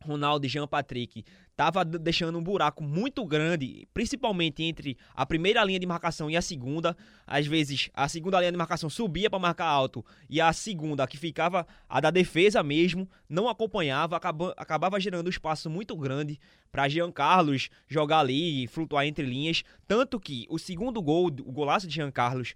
[0.05, 5.79] Ronaldo e Jean Patrick estava deixando um buraco muito grande, principalmente entre a primeira linha
[5.79, 6.95] de marcação e a segunda.
[7.27, 11.17] Às vezes, a segunda linha de marcação subia para marcar alto e a segunda, que
[11.17, 16.39] ficava a da defesa mesmo, não acompanhava, acabava, acabava gerando um espaço muito grande
[16.71, 19.63] para Jean Carlos jogar ali e flutuar entre linhas.
[19.89, 22.55] Tanto que o segundo gol, o golaço de Jean Carlos,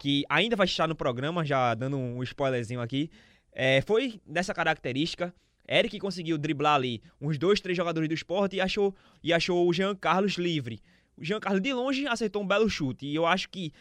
[0.00, 3.08] que ainda vai estar no programa, já dando um spoilerzinho aqui,
[3.52, 5.32] é, foi dessa característica
[5.70, 9.72] Eric conseguiu driblar ali uns dois, três jogadores do esporte e achou, e achou o
[9.72, 10.82] Jean Carlos livre.
[11.16, 13.06] O Jean Carlos de longe acertou um belo chute.
[13.06, 13.72] E eu acho que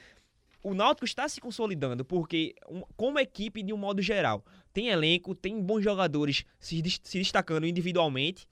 [0.62, 2.53] o Náutico está se consolidando, porque,
[2.95, 8.47] como equipe, de um modo geral, tem elenco, tem bons jogadores se, se destacando individualmente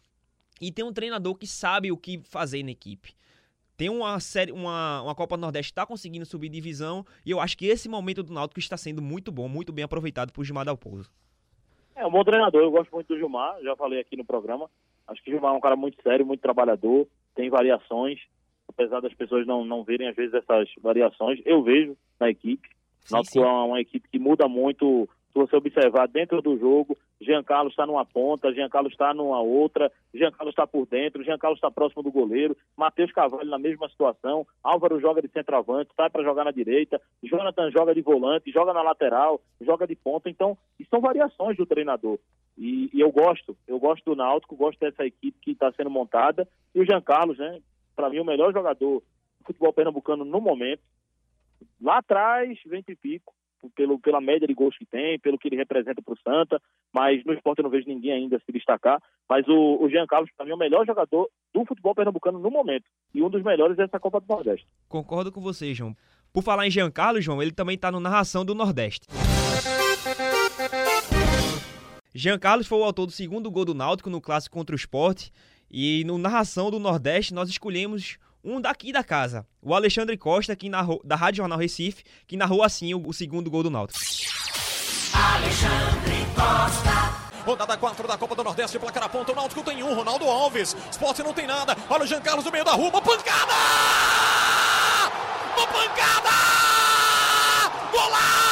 [0.60, 3.14] e tem um treinador que sabe o que fazer na equipe.
[3.78, 7.56] Tem uma série, uma, uma Copa do Nordeste está conseguindo subir divisão e eu acho
[7.56, 11.12] que esse momento do Náutico está sendo muito bom, muito bem aproveitado por Gilmar Dalpozo.
[11.96, 14.68] É um bom treinador, eu gosto muito do Gilmar, já falei aqui no programa.
[15.08, 18.20] Acho que o Gilmar é um cara muito sério, muito trabalhador, tem variações,
[18.68, 22.68] apesar das pessoas não, não verem às vezes essas variações, eu vejo na equipe.
[23.02, 23.46] Sim, Náutico sim.
[23.46, 27.86] é uma equipe que muda muito se você observar dentro do jogo, Jean Carlos está
[27.86, 31.70] numa ponta, Jean Carlos está numa outra, Jean Carlos está por dentro, Jean Carlos está
[31.70, 36.44] próximo do goleiro, Matheus Cavalho na mesma situação, Álvaro joga de centroavante, sai para jogar
[36.44, 40.30] na direita, Jonathan joga de volante, joga na lateral, joga de ponta.
[40.30, 40.58] Então,
[40.90, 42.18] são variações do treinador.
[42.58, 46.48] E, e eu gosto, eu gosto do Náutico, gosto dessa equipe que está sendo montada.
[46.74, 47.60] E o Jean Carlos, né?
[47.96, 49.04] Para mim, o melhor jogador
[49.40, 50.82] do futebol pernambucano no momento.
[51.82, 53.37] Lá atrás, vento e pico
[53.76, 56.62] pelo, pela média de gols que tem, pelo que ele representa para o Santa,
[56.94, 59.02] mas no esporte eu não vejo ninguém ainda se destacar.
[59.30, 62.52] Mas o, o Jean Carlos, para mim, é o melhor jogador do futebol pernambucano no
[62.52, 64.68] momento e um dos melhores dessa Copa do Nordeste.
[64.88, 65.96] Concordo com você, João.
[66.34, 69.08] Por falar em Jean Carlos, João, ele também está no Narração do Nordeste.
[72.14, 75.32] Jean Carlos foi o autor do segundo gol do Náutico no clássico contra o Esporte.
[75.70, 78.18] E no Narração do Nordeste nós escolhemos
[78.48, 82.64] um daqui da casa, o Alexandre Costa, que narrou, da Rádio Jornal Recife, que narrou
[82.64, 84.00] assim o, o segundo gol do Náutico.
[85.14, 87.18] Alexandre Costa.
[87.46, 91.20] Rodada 4 da Copa do Nordeste, placar aponta, o Náutico tem um, Ronaldo Alves, Sport
[91.20, 93.54] não tem nada, olha o Jean Carlos no meio da rua, uma pancada!
[95.56, 96.30] Uma pancada!
[97.92, 98.47] Golaço!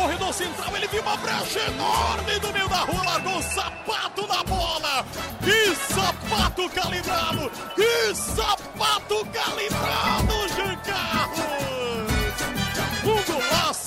[0.00, 4.42] Corredor central, ele viu uma brecha enorme do meio da rua, largou o sapato na
[4.44, 5.04] bola.
[5.42, 7.50] Que sapato calibrado!
[7.74, 12.09] Que sapato calibrado, Jean Carlos!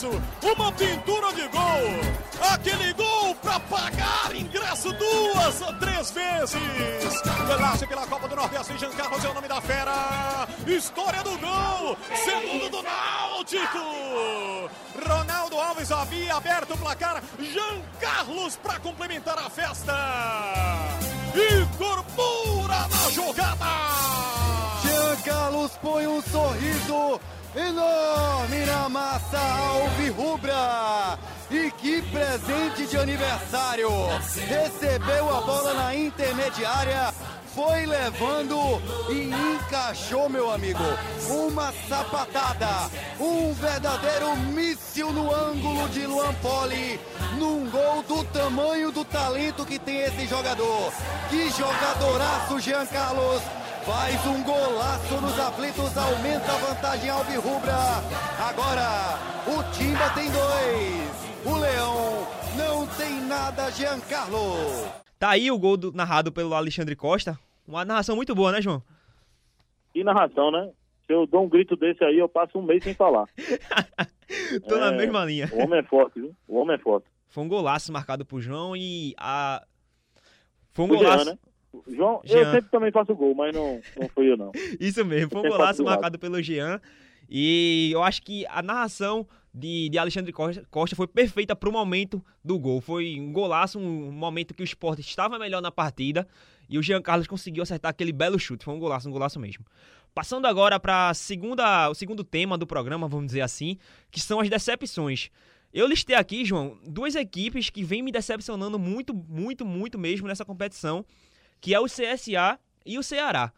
[0.03, 2.51] Um uma pintura de gol.
[2.53, 7.21] Aquele gol pra pagar ingresso duas ou três vezes.
[7.47, 10.47] Pedaço pela Copa do Nordeste, Jean Carlos é o nome da fera.
[10.67, 14.69] História do gol, segundo do Náutico.
[15.07, 17.23] Ronaldo Alves havia aberto o placar.
[17.39, 19.95] Jean Carlos para complementar a festa.
[21.33, 23.65] Incorpora na jogada.
[24.83, 27.21] Jean Carlos põe um sorriso
[27.55, 31.17] enorme na massa alvirrubra.
[31.49, 33.89] E que presente de aniversário!
[34.47, 37.13] Recebeu a bola na intermediária,
[37.53, 40.83] foi levando e encaixou, meu amigo.
[41.29, 42.89] Uma sapatada,
[43.19, 46.99] um verdadeiro míssil no ângulo de Luan Poli,
[47.37, 50.91] num gol do tamanho do talento que tem esse jogador.
[51.29, 53.62] Que jogadoraço, Jean Carlos!
[53.85, 57.73] Faz um golaço nos aflitos, aumenta a vantagem alvirrubra.
[58.39, 61.23] Agora, o Timba tem dois.
[61.45, 62.25] O Leão
[62.57, 64.55] não tem nada, Giancarlo.
[65.19, 67.37] Tá aí o gol do, narrado pelo Alexandre Costa.
[67.67, 68.81] Uma narração muito boa, né, João?
[69.93, 70.71] Que narração, né?
[71.05, 73.27] Se eu dou um grito desse aí, eu passo um mês sem falar.
[74.65, 75.49] Tô é, na mesma linha.
[75.51, 76.33] O homem é forte, viu?
[76.47, 77.05] O homem é forte.
[77.27, 79.61] Foi um golaço marcado pro João e a.
[80.71, 81.25] Foi um o golaço.
[81.25, 81.37] Né?
[81.87, 82.39] João, Jean.
[82.39, 84.51] eu sempre também faço gol, mas não, não fui eu, não.
[84.79, 86.79] Isso mesmo, foi um golaço marcado pelo Jean.
[87.29, 91.71] E eu acho que a narração de, de Alexandre Costa, Costa foi perfeita para o
[91.71, 92.81] momento do gol.
[92.81, 96.27] Foi um golaço, um momento que o esporte estava melhor na partida
[96.69, 98.65] e o Jean Carlos conseguiu acertar aquele belo chute.
[98.65, 99.65] Foi um golaço, um golaço mesmo.
[100.13, 103.77] Passando agora para segunda, o segundo tema do programa, vamos dizer assim,
[104.11, 105.29] que são as decepções.
[105.73, 110.45] Eu listei aqui, João, duas equipes que vêm me decepcionando muito, muito, muito mesmo nessa
[110.45, 111.03] competição,
[111.63, 113.53] que é o CSA e o Ceará.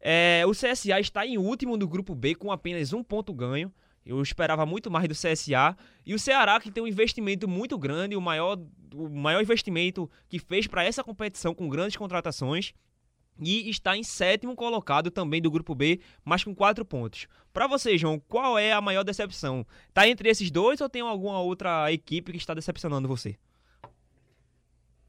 [0.00, 3.72] É, o CSA está em último no grupo B com apenas um ponto ganho.
[4.04, 5.76] Eu esperava muito mais do CSA.
[6.04, 8.58] E o Ceará, que tem um investimento muito grande, o maior,
[8.92, 12.74] o maior investimento que fez para essa competição com grandes contratações.
[13.40, 17.28] e está em sétimo colocado também do grupo B, mas com quatro pontos.
[17.52, 19.64] Para você, João, qual é a maior decepção?
[19.94, 23.38] Tá entre esses dois ou tem alguma outra equipe que está decepcionando você?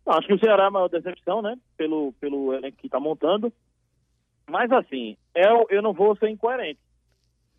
[0.08, 1.58] Acho que o Ceará é a maior decepção, né?
[1.76, 3.52] Pelo, pelo elenco que está montando.
[4.50, 6.80] Mas assim, eu, eu não vou ser incoerente.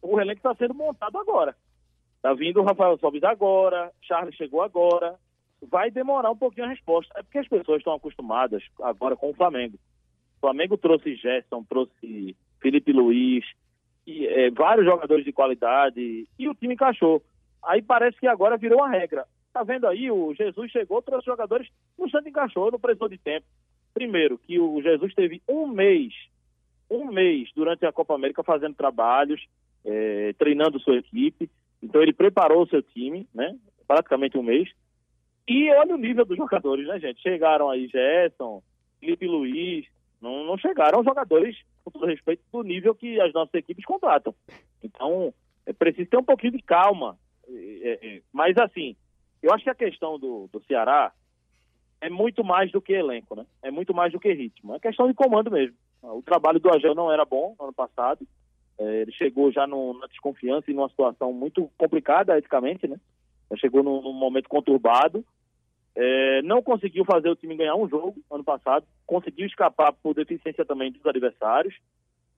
[0.01, 1.55] O elenco está sendo montado agora.
[2.23, 5.17] Tá vindo o Rafael Sobis agora, Charles chegou agora.
[5.63, 7.13] Vai demorar um pouquinho a resposta.
[7.17, 9.77] É porque as pessoas estão acostumadas agora com o Flamengo.
[10.39, 13.45] O Flamengo trouxe Gerson, trouxe Felipe Luiz,
[14.07, 17.23] e, é, vários jogadores de qualidade, e o time encaixou.
[17.63, 19.27] Aí parece que agora virou uma regra.
[19.53, 23.47] Tá vendo aí, o Jesus chegou, trouxe jogadores, no Santos encaixou, não precisou de tempo.
[23.95, 26.13] Primeiro, que o Jesus teve um mês,
[26.91, 29.45] um mês durante a Copa América fazendo trabalhos,
[29.85, 31.51] é, treinando sua equipe.
[31.83, 33.57] Então ele preparou o seu time, né?
[33.87, 34.69] Praticamente um mês.
[35.49, 37.23] E olha o nível dos jogadores, né, gente?
[37.23, 38.63] Chegaram aí Gerson,
[39.01, 39.87] Felipe Luiz,
[40.21, 44.35] não, não chegaram jogadores, com todo respeito, do nível que as nossas equipes contratam.
[44.83, 45.33] Então,
[45.65, 47.17] é preciso ter um pouquinho de calma.
[47.49, 48.95] É, é, mas, assim,
[49.43, 51.13] eu acho que a questão do, do Ceará
[52.01, 53.45] é muito mais do que elenco, né?
[53.63, 54.75] É muito mais do que ritmo.
[54.75, 55.77] É questão de comando mesmo.
[56.03, 58.27] O trabalho do Agel não era bom no ano passado.
[58.79, 62.97] É, ele chegou já na desconfiança e numa situação muito complicada, eticamente, né?
[63.57, 65.25] Chegou num, num momento conturbado
[66.01, 70.65] é, não conseguiu fazer o time ganhar um jogo ano passado, conseguiu escapar por deficiência
[70.65, 71.75] também dos adversários.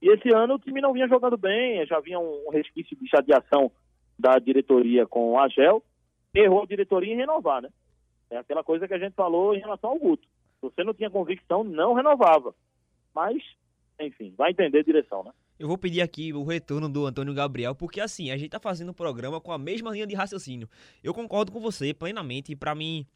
[0.01, 3.71] E esse ano o time não vinha jogando bem, já vinha um resquício de chateação
[4.19, 5.83] da diretoria com o Agel.
[6.35, 7.69] Errou a diretoria em renovar, né?
[8.31, 10.27] É aquela coisa que a gente falou em relação ao Guto.
[10.61, 12.55] Se você não tinha convicção, não renovava.
[13.15, 13.43] Mas,
[13.99, 15.33] enfim, vai entender a direção, né?
[15.59, 18.89] Eu vou pedir aqui o retorno do Antônio Gabriel, porque assim, a gente tá fazendo
[18.89, 20.69] o um programa com a mesma linha de raciocínio.
[21.05, 23.07] Eu concordo com você plenamente, e para mim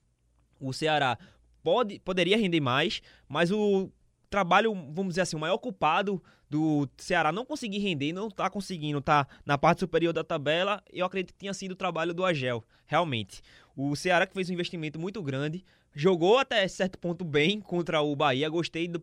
[0.60, 1.16] o Ceará
[1.62, 3.90] pode, poderia render mais, mas o
[4.34, 6.20] trabalho, vamos dizer assim, o maior culpado
[6.50, 11.06] do Ceará não conseguir render, não tá conseguindo tá na parte superior da tabela, eu
[11.06, 13.40] acredito que tinha sido o trabalho do Agel, realmente.
[13.76, 18.16] O Ceará que fez um investimento muito grande, jogou até certo ponto bem contra o
[18.16, 19.00] Bahia, gostei do,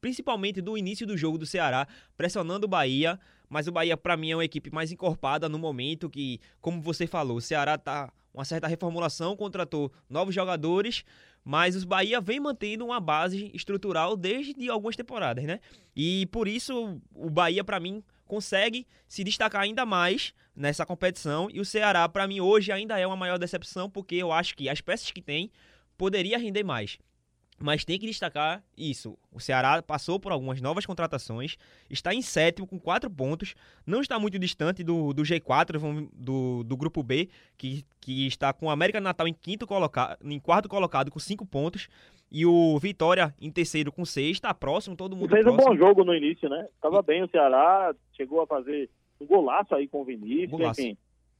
[0.00, 4.32] principalmente do início do jogo do Ceará, pressionando o Bahia, mas o Bahia para mim
[4.32, 8.44] é uma equipe mais encorpada no momento que, como você falou, o Ceará tá uma
[8.44, 11.04] certa reformulação, contratou novos jogadores,
[11.42, 15.58] mas os Bahia vem mantendo uma base estrutural desde algumas temporadas, né?
[15.96, 21.60] E por isso o Bahia para mim consegue se destacar ainda mais nessa competição e
[21.60, 24.80] o Ceará para mim hoje ainda é uma maior decepção porque eu acho que as
[24.80, 25.50] peças que tem
[25.96, 26.98] poderia render mais.
[27.58, 29.16] Mas tem que destacar isso.
[29.32, 31.56] O Ceará passou por algumas novas contratações,
[31.88, 33.54] está em sétimo com quatro pontos,
[33.86, 38.66] não está muito distante do, do G4, do, do grupo B, que, que está com
[38.66, 41.88] o América Natal em, quinto coloca, em quarto colocado com cinco pontos.
[42.30, 45.62] E o Vitória em terceiro com seis, está próximo, todo mundo Fez próximo.
[45.62, 46.66] um bom jogo no início, né?
[46.82, 48.90] Tava bem o Ceará, chegou a fazer
[49.20, 50.80] um golaço aí com o Vinícius, golaço.
[50.80, 50.96] enfim.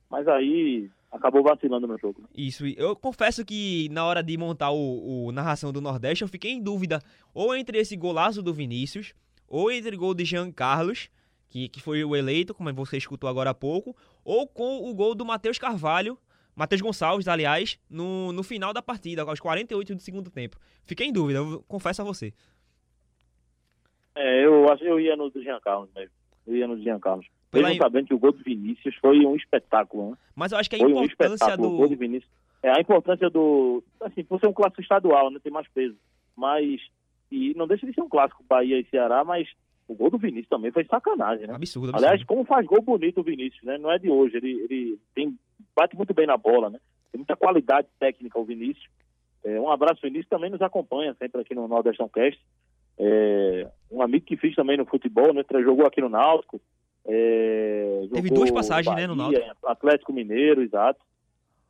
[0.09, 2.25] Mas aí acabou vacilando no jogo.
[2.37, 6.53] Isso, eu confesso que na hora de montar o, o, narração do Nordeste, eu fiquei
[6.53, 7.01] em dúvida
[7.35, 9.15] ou entre esse golaço do Vinícius,
[9.49, 11.09] ou entre o gol de Jean Carlos,
[11.49, 15.15] que, que foi o eleito, como você escutou agora há pouco, ou com o gol
[15.15, 16.19] do Matheus Carvalho,
[16.55, 20.59] Matheus Gonçalves, aliás, no, no final da partida, aos 48 do segundo tempo.
[20.85, 22.33] Fiquei em dúvida, eu confesso a você.
[24.15, 26.13] É, eu acho eu ia no do Jean Carlos mesmo.
[26.47, 27.27] Eu ia no do Jean Carlos.
[27.51, 27.69] Pela...
[27.69, 30.17] Mesmo sabendo que o gol do Vinícius foi um espetáculo, né?
[30.35, 31.69] Mas eu acho que a foi importância um do...
[31.69, 32.31] O gol do Vinícius.
[32.63, 33.83] É, a importância do...
[34.01, 35.39] Assim, por ser um clássico estadual, né?
[35.43, 35.97] Tem mais peso.
[36.37, 36.81] Mas...
[37.31, 39.49] E não deixa de ser um clássico Bahia e Ceará, mas
[39.89, 41.55] o gol do Vinícius também foi sacanagem, né?
[41.55, 41.97] Absurdo, absurdo.
[41.97, 43.79] Aliás, como faz gol bonito o Vinícius, né?
[43.79, 44.37] Não é de hoje.
[44.37, 45.37] Ele, ele tem,
[45.75, 46.79] bate muito bem na bola, né?
[47.11, 48.89] Tem muita qualidade técnica o Vinícius.
[49.45, 52.41] É, um abraço, Vinícius também nos acompanha sempre aqui no Nordestão Cast.
[52.99, 55.45] É, um amigo que fiz também no futebol, né?
[55.63, 56.61] Jogou aqui no Náutico.
[57.09, 59.47] É, Teve duas passagens, Bahia, né, no Náutico.
[59.65, 61.01] Atlético Mineiro, exato.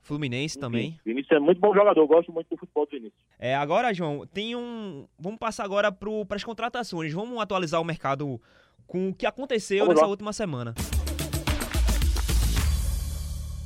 [0.01, 0.99] Fluminense também.
[1.05, 3.21] Vinícius é muito bom jogador, gosto muito do futebol do Vinícius.
[3.39, 5.07] É, agora, João, tem um.
[5.19, 7.13] Vamos passar agora para as contratações.
[7.13, 8.41] Vamos atualizar o mercado
[8.87, 10.11] com o que aconteceu Vamos nessa lá.
[10.11, 10.75] última semana.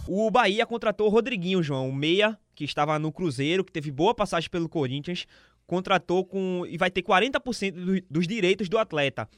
[0.08, 4.14] O Bahia contratou o Rodriguinho, João, o meia, que estava no Cruzeiro, que teve boa
[4.14, 5.26] passagem pelo Corinthians,
[5.66, 9.28] contratou com e vai ter 40% do, dos direitos do atleta.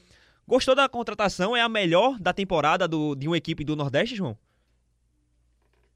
[0.47, 1.55] Gostou da contratação?
[1.55, 4.37] É a melhor da temporada do, de uma equipe do Nordeste, João?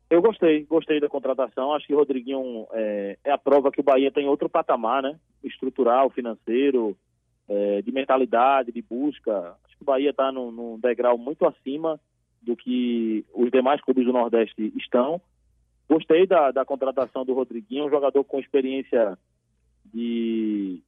[0.10, 1.74] Eu gostei, gostei da contratação.
[1.74, 5.20] Acho que o Rodriguinho é, é a prova que o Bahia tem outro patamar, né?
[5.44, 6.98] Estrutural, financeiro,
[7.48, 9.56] é, de mentalidade, de busca.
[9.66, 12.00] Acho que o Bahia está num, num degrau muito acima
[12.42, 15.22] do que os demais clubes do Nordeste estão.
[15.90, 19.18] Gostei da, da contratação do Rodriguinho, um jogador com experiência
[19.94, 20.82] de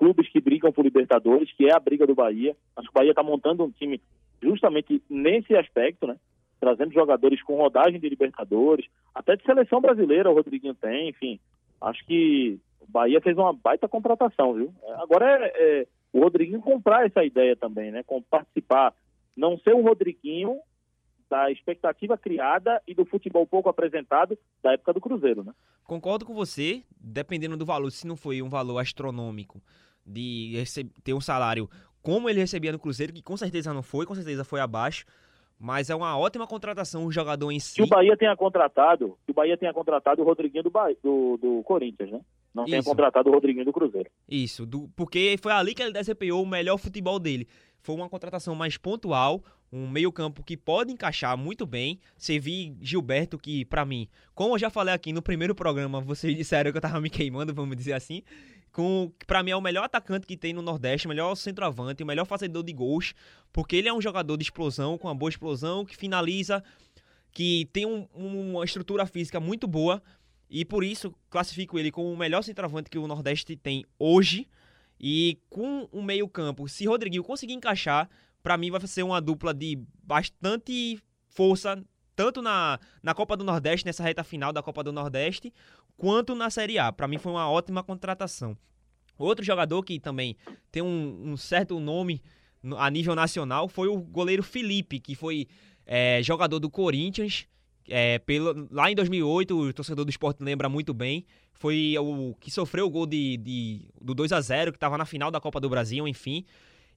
[0.00, 2.56] clubes que brigam por Libertadores, que é a briga do Bahia.
[2.74, 4.00] Acho que o Bahia está montando um time
[4.42, 6.16] justamente nesse aspecto, né?
[6.58, 11.38] Trazendo jogadores com rodagem de Libertadores, até de seleção brasileira o Rodriguinho tem, enfim.
[11.82, 14.72] Acho que o Bahia fez uma baita contratação, viu?
[14.96, 18.02] Agora é, é o Rodriguinho comprar essa ideia também, né?
[18.02, 18.94] Com participar,
[19.36, 20.60] não ser o Rodriguinho
[21.28, 25.52] da expectativa criada e do futebol pouco apresentado da época do Cruzeiro, né?
[25.84, 29.60] Concordo com você, dependendo do valor, se não foi um valor astronômico
[30.04, 30.62] de
[31.02, 31.68] ter um salário
[32.02, 35.04] como ele recebia no Cruzeiro, que com certeza não foi, com certeza foi abaixo,
[35.58, 37.76] mas é uma ótima contratação o jogador em si.
[37.76, 41.36] Que o Bahia tenha contratado, que o Bahia tenha contratado o Rodriguinho do, Bahia, do,
[41.36, 42.20] do Corinthians, né?
[42.54, 42.70] Não Isso.
[42.70, 44.10] tenha contratado o Rodriguinho do Cruzeiro.
[44.28, 47.46] Isso, do, porque foi ali que ele desempenhou o melhor futebol dele.
[47.82, 49.42] Foi uma contratação mais pontual,
[49.72, 52.00] um meio-campo que pode encaixar muito bem.
[52.16, 56.34] Você vi Gilberto, que para mim, como eu já falei aqui no primeiro programa, vocês
[56.34, 58.22] disseram que eu tava me queimando, vamos dizer assim.
[58.72, 62.06] Com, para mim é o melhor atacante que tem no Nordeste, o melhor centroavante, o
[62.06, 63.14] melhor fazedor de gols,
[63.52, 66.62] porque ele é um jogador de explosão, com uma boa explosão, que finaliza,
[67.32, 70.02] que tem um, uma estrutura física muito boa,
[70.48, 74.48] e por isso classifico ele como o melhor centroavante que o Nordeste tem hoje.
[74.98, 78.10] E com o meio-campo, se Rodriguinho conseguir encaixar,
[78.42, 81.00] para mim vai ser uma dupla de bastante
[81.30, 81.82] força,
[82.14, 85.52] tanto na, na Copa do Nordeste, nessa reta final da Copa do Nordeste,
[86.00, 86.90] quanto na Série A.
[86.90, 88.56] Para mim foi uma ótima contratação.
[89.18, 90.34] Outro jogador que também
[90.72, 92.22] tem um, um certo nome
[92.78, 95.46] a nível nacional foi o goleiro Felipe, que foi
[95.86, 97.46] é, jogador do Corinthians.
[97.86, 101.26] É, pelo, lá em 2008, o torcedor do esporte lembra muito bem.
[101.52, 105.04] Foi o que sofreu o gol de, de do 2 a 0 que estava na
[105.04, 106.46] final da Copa do Brasil, enfim.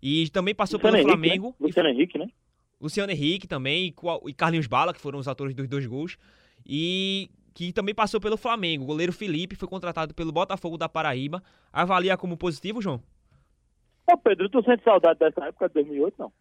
[0.01, 1.47] E também passou Luciano pelo Henrique, Flamengo.
[1.49, 1.67] Né?
[1.67, 2.27] Luciano Henrique, né?
[2.79, 3.93] Luciano Henrique também,
[4.27, 6.17] e Carlinhos Bala, que foram os atores dos dois gols.
[6.65, 8.83] E que também passou pelo Flamengo.
[8.83, 11.41] O goleiro Felipe foi contratado pelo Botafogo da Paraíba.
[11.71, 13.01] Avalia como positivo, João?
[14.11, 16.31] Ô Pedro, tu sente saudade dessa época de 2008, não?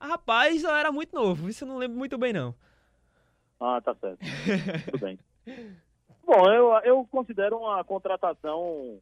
[0.00, 1.48] Ah, rapaz, eu era muito novo.
[1.48, 2.54] Isso eu não lembro muito bem, não.
[3.60, 4.20] Ah, tá certo.
[4.90, 5.18] Tudo bem.
[6.24, 8.98] Bom, eu, eu considero uma contratação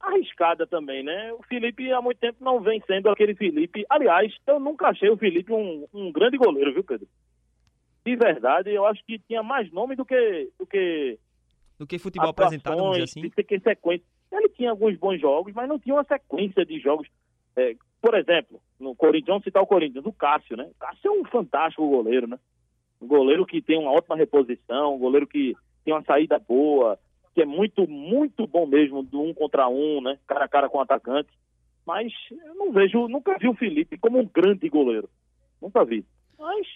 [0.00, 1.32] arriscada também, né?
[1.32, 3.86] O Felipe há muito tempo não vem sendo aquele Felipe.
[3.88, 7.08] Aliás, eu nunca achei o Felipe um, um grande goleiro, viu, Pedro?
[8.04, 11.18] De verdade, eu acho que tinha mais nome do que do que
[11.78, 13.22] do que futebol apresentado, vamos dizer assim.
[13.22, 14.04] Do que sequência.
[14.30, 17.08] Ele tinha alguns bons jogos, mas não tinha uma sequência de jogos.
[17.56, 20.64] É, por exemplo, no Corinthians, vamos citar o Corinthians, o Cássio, né?
[20.64, 22.38] O Cássio é um fantástico goleiro, né?
[23.00, 26.98] Um goleiro que tem uma ótima reposição, um goleiro que tem uma saída boa,
[27.34, 30.18] que é muito, muito bom mesmo do um contra um, né?
[30.26, 31.30] Cara a cara com o atacante.
[31.86, 35.08] Mas eu não vejo, nunca vi o Felipe como um grande goleiro.
[35.60, 36.04] Nunca vi.
[36.38, 36.66] Mas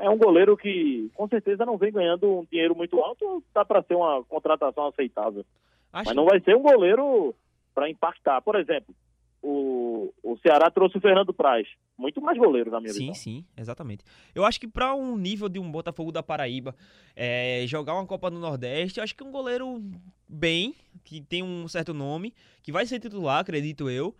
[0.00, 3.82] é um goleiro que com certeza não vem ganhando um dinheiro muito alto, dá para
[3.82, 5.44] ser uma contratação aceitável.
[5.92, 6.08] Acho...
[6.08, 7.34] Mas não vai ser um goleiro
[7.74, 8.40] para impactar.
[8.42, 8.94] Por exemplo,
[9.42, 11.66] o, o Ceará trouxe o Fernando Praz.
[11.96, 13.14] Muito mais goleiro, na minha sim, visão.
[13.14, 14.04] Sim, sim, exatamente.
[14.34, 16.74] Eu acho que para um nível de um Botafogo da Paraíba,
[17.16, 19.82] é, jogar uma Copa do Nordeste, eu acho que um goleiro
[20.28, 20.74] bem,
[21.04, 24.14] que tem um certo nome, que vai ser titular, acredito eu,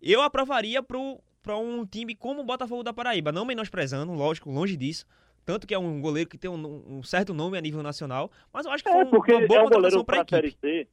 [0.00, 3.32] eu aprovaria para um time como o Botafogo da Paraíba.
[3.32, 5.06] Não menosprezando, lógico, longe disso.
[5.44, 8.64] Tanto que é um goleiro que tem um, um certo nome a nível nacional, mas
[8.66, 10.88] eu acho que é, foi porque uma boa é um goleiro para a Série C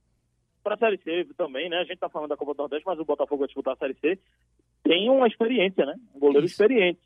[0.63, 1.77] para a Série C também, né?
[1.77, 3.95] A gente está falando da Copa do Nordeste, mas o Botafogo vai disputar a Série
[3.95, 4.19] C.
[4.83, 5.95] Tem uma experiência, né?
[6.15, 6.53] Um goleiro Isso.
[6.53, 7.01] experiente.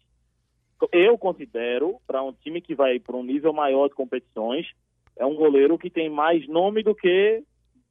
[0.91, 4.67] Eu considero, para um time que vai para um nível maior de competições,
[5.15, 7.43] é um goleiro que tem mais nome do que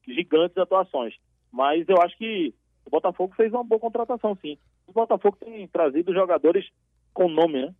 [0.07, 1.15] gigantes atuações.
[1.51, 4.59] Mas eu acho que o Botafogo fez uma boa contratação, sim.
[4.87, 6.69] O Botafogo tem trazido jogadores
[7.15, 7.75] com nome, né?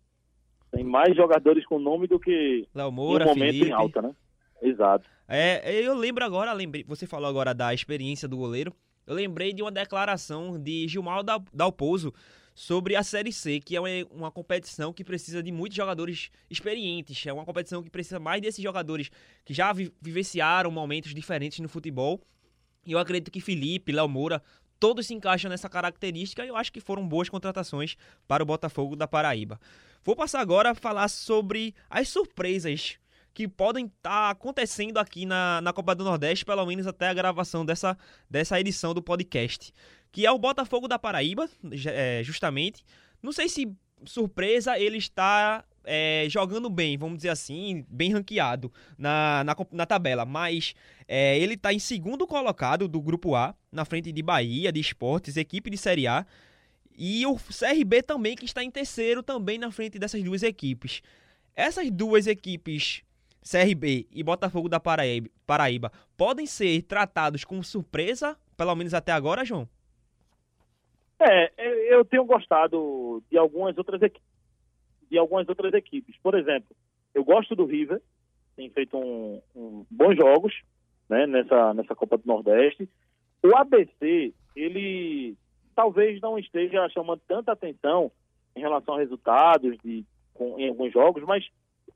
[0.75, 3.69] Tem mais jogadores com nome do que Léo Moura, momento Felipe.
[3.69, 4.13] em alta, né?
[4.61, 5.09] Exato.
[5.25, 8.73] É, eu lembro agora, lembrei, você falou agora da experiência do goleiro.
[9.07, 11.23] Eu lembrei de uma declaração de Gilmar
[11.53, 12.13] Dalpozo
[12.53, 13.79] sobre a Série C, que é
[14.11, 17.25] uma, competição que precisa de muitos jogadores experientes.
[17.25, 19.09] É uma competição que precisa mais desses jogadores
[19.45, 22.19] que já vi, vivenciaram momentos diferentes no futebol.
[22.85, 24.41] E eu acredito que Felipe, Léo Moura,
[24.79, 27.95] todos se encaixam nessa característica e eu acho que foram boas contratações
[28.27, 29.59] para o Botafogo da Paraíba.
[30.03, 32.97] Vou passar agora a falar sobre as surpresas
[33.33, 37.13] que podem estar tá acontecendo aqui na, na Copa do Nordeste, pelo menos até a
[37.13, 37.97] gravação dessa,
[38.29, 39.73] dessa edição do podcast.
[40.11, 41.49] Que é o Botafogo da Paraíba,
[41.87, 42.85] é, justamente.
[43.21, 49.43] Não sei se surpresa ele está é, jogando bem, vamos dizer assim, bem ranqueado na,
[49.43, 50.73] na, na tabela, mas
[51.07, 55.37] é, ele está em segundo colocado do grupo A, na frente de Bahia, de Esportes,
[55.37, 56.25] equipe de Série A,
[56.97, 61.01] e o CRB também, que está em terceiro, também na frente dessas duas equipes.
[61.55, 63.03] Essas duas equipes
[63.45, 69.45] CRB e Botafogo da Paraíba, Paraíba podem ser tratados como surpresa, pelo menos até agora,
[69.45, 69.69] João?
[71.19, 71.51] É,
[71.93, 74.34] eu tenho gostado de algumas outras equipes.
[75.09, 76.15] De algumas outras equipes.
[76.21, 76.75] Por exemplo,
[77.13, 78.01] eu gosto do River,
[78.55, 80.53] tem feito um, um bons jogos
[81.09, 82.89] né, nessa, nessa Copa do Nordeste.
[83.43, 85.35] O ABC, ele
[85.75, 88.11] talvez não esteja chamando tanta atenção
[88.55, 91.45] em relação a resultados de, com, em alguns jogos, mas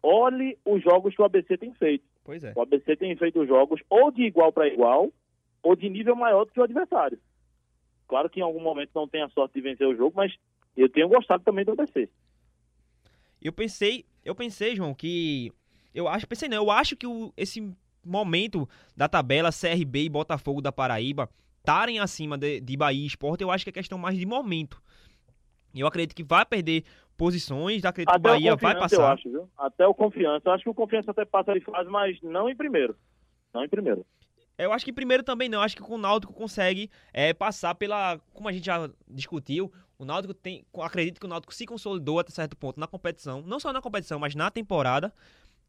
[0.03, 2.03] olhe os jogos que o ABC tem feito.
[2.43, 2.53] É.
[2.55, 5.11] O ABC tem feito jogos ou de igual para igual,
[5.63, 7.17] ou de nível maior do que o adversário.
[8.07, 10.35] Claro que em algum momento não tem a sorte de vencer o jogo, mas
[10.75, 12.09] eu tenho gostado também do ABC.
[13.41, 15.51] Eu pensei, eu pensei, João, que
[15.93, 17.73] eu acho, pensei não, eu acho que o, esse
[18.03, 21.29] momento da tabela CRB e Botafogo da Paraíba
[21.59, 24.81] estarem acima de, de Bahia e Sport, eu acho que é questão mais de momento.
[25.73, 26.83] Eu acredito que vai perder
[27.15, 28.95] posições, acredito Até que o Bahia vai passar.
[28.95, 29.49] Eu acho, viu?
[29.57, 30.49] Até o confiança.
[30.49, 32.95] Eu acho que o confiança até passa de fase, mas não em primeiro.
[33.53, 34.05] Não em primeiro.
[34.57, 35.59] Eu acho que primeiro também não.
[35.59, 38.19] Eu acho que o Náutico consegue é, passar pela.
[38.33, 40.65] Como a gente já discutiu, o Náutico tem.
[40.81, 43.43] Acredito que o Náutico se consolidou até certo ponto na competição.
[43.45, 45.13] Não só na competição, mas na temporada.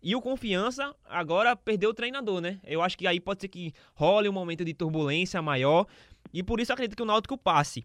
[0.01, 2.61] E o Confiança agora perdeu o treinador, né?
[2.65, 5.85] Eu acho que aí pode ser que role um momento de turbulência maior.
[6.33, 7.85] E por isso eu acredito que o Náutico passe.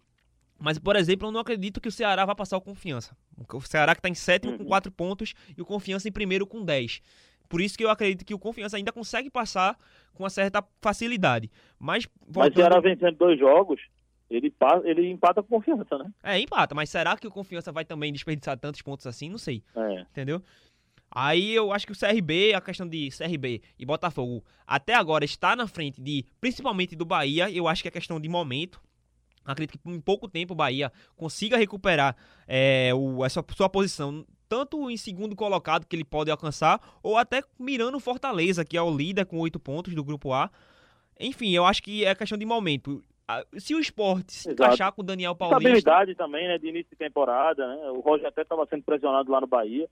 [0.58, 3.14] Mas, por exemplo, eu não acredito que o Ceará vá passar o Confiança.
[3.52, 6.64] O Ceará que está em sétimo com 4 pontos e o Confiança em primeiro com
[6.64, 7.02] 10.
[7.48, 9.76] Por isso que eu acredito que o Confiança ainda consegue passar
[10.14, 11.50] com uma certa facilidade.
[11.78, 12.36] Mas, voltando...
[12.36, 13.80] mas o Ceará vencendo dois jogos,
[14.28, 14.52] ele,
[14.84, 16.10] ele empata com confiança, né?
[16.22, 16.74] É, empata.
[16.74, 19.28] Mas será que o Confiança vai também desperdiçar tantos pontos assim?
[19.28, 19.62] Não sei.
[19.74, 20.00] É.
[20.00, 20.42] Entendeu?
[21.10, 25.54] Aí eu acho que o CRB, a questão de CRB e Botafogo, até agora está
[25.54, 27.50] na frente de, principalmente do Bahia.
[27.50, 28.80] Eu acho que é questão de momento.
[29.44, 32.16] Acredito que em pouco tempo o Bahia consiga recuperar
[32.48, 37.42] é, o, essa sua posição tanto em segundo colocado que ele pode alcançar, ou até
[37.58, 40.50] mirando o Fortaleza, que é o líder com oito pontos do grupo A.
[41.18, 43.02] Enfim, eu acho que é questão de momento.
[43.58, 45.68] Se o esporte se encaixar com o Daniel Paulista.
[45.68, 46.58] Estabilidade também, né?
[46.58, 47.90] De início de temporada, né?
[47.90, 49.88] O Roger até estava sendo pressionado lá no Bahia.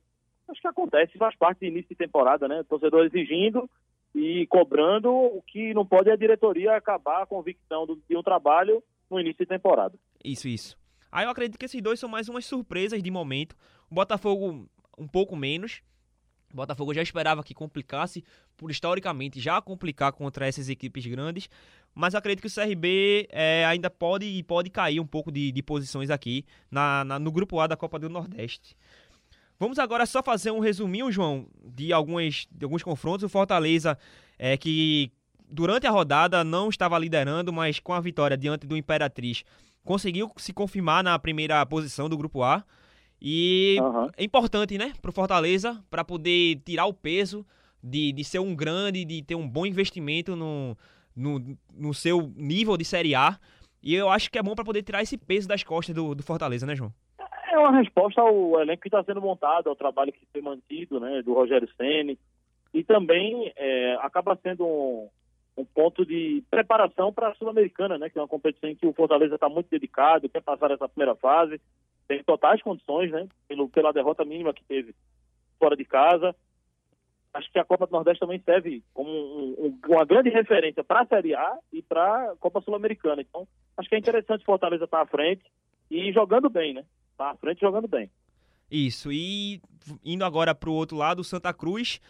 [0.49, 2.61] Acho que acontece, faz parte do início de temporada, né?
[2.61, 3.68] O torcedor exigindo
[4.14, 8.82] e cobrando, o que não pode é a diretoria acabar a convicção de um trabalho
[9.11, 9.99] no início de temporada.
[10.22, 10.78] Isso, isso.
[11.11, 13.57] Aí eu acredito que esses dois são mais umas surpresas de momento.
[13.91, 14.68] O Botafogo
[14.99, 15.82] um pouco menos.
[16.55, 18.24] O Botafogo já esperava que complicasse,
[18.57, 21.50] por historicamente já complicar contra essas equipes grandes.
[21.92, 26.11] Mas acredito que o CRB é, ainda pode pode cair um pouco de, de posições
[26.11, 28.76] aqui na, na, no grupo A da Copa do Nordeste.
[29.59, 33.24] Vamos agora só fazer um resuminho, João, de, alguns, de alguns confrontos.
[33.24, 33.98] O Fortaleza,
[34.38, 35.11] é, que
[35.50, 39.44] durante a rodada não estava liderando, mas com a vitória diante do Imperatriz,
[39.84, 42.64] conseguiu se confirmar na primeira posição do grupo A.
[43.26, 44.10] E uhum.
[44.18, 47.46] é importante, né, para o Fortaleza, para poder tirar o peso
[47.82, 50.76] de, de ser um grande, de ter um bom investimento no,
[51.16, 53.38] no, no seu nível de Série A.
[53.82, 56.22] E eu acho que é bom para poder tirar esse peso das costas do, do
[56.22, 56.92] Fortaleza, né, João?
[57.50, 61.22] É uma resposta ao elenco que está sendo montado, ao trabalho que foi mantido, né,
[61.22, 62.18] do Rogério Ceni
[62.74, 65.08] e também é, acaba sendo um,
[65.57, 68.11] um ponto de preparação para a Sul-Americana, né?
[68.11, 71.14] Que é uma competição em que o Fortaleza está muito dedicado, quer passar essa primeira
[71.14, 71.61] fase,
[72.09, 73.28] tem totais condições, né?
[73.46, 74.94] Pelo, pela derrota mínima que teve
[75.59, 76.34] fora de casa.
[77.32, 81.02] Acho que a Copa do Nordeste também serve como um, um, uma grande referência para
[81.02, 83.22] a Série A e para a Copa Sul-Americana.
[83.22, 83.46] Então,
[83.76, 85.44] acho que é interessante o Fortaleza estar tá à frente
[85.90, 86.84] e jogando bem, né?
[87.16, 88.11] Tá à frente jogando bem.
[88.70, 89.12] Isso.
[89.12, 89.61] E
[90.05, 92.00] indo agora para o outro lado, o Santa Cruz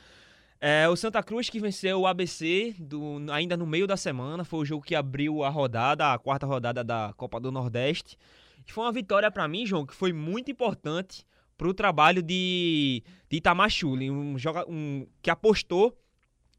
[0.66, 4.60] é, o Santa Cruz que venceu o ABC do, ainda no meio da semana, foi
[4.60, 8.16] o jogo que abriu a rodada, a quarta rodada da Copa do Nordeste.
[8.66, 11.26] E foi uma vitória para mim, João, que foi muito importante
[11.58, 15.94] para o trabalho de, de Itamachule, um, joga, um que apostou,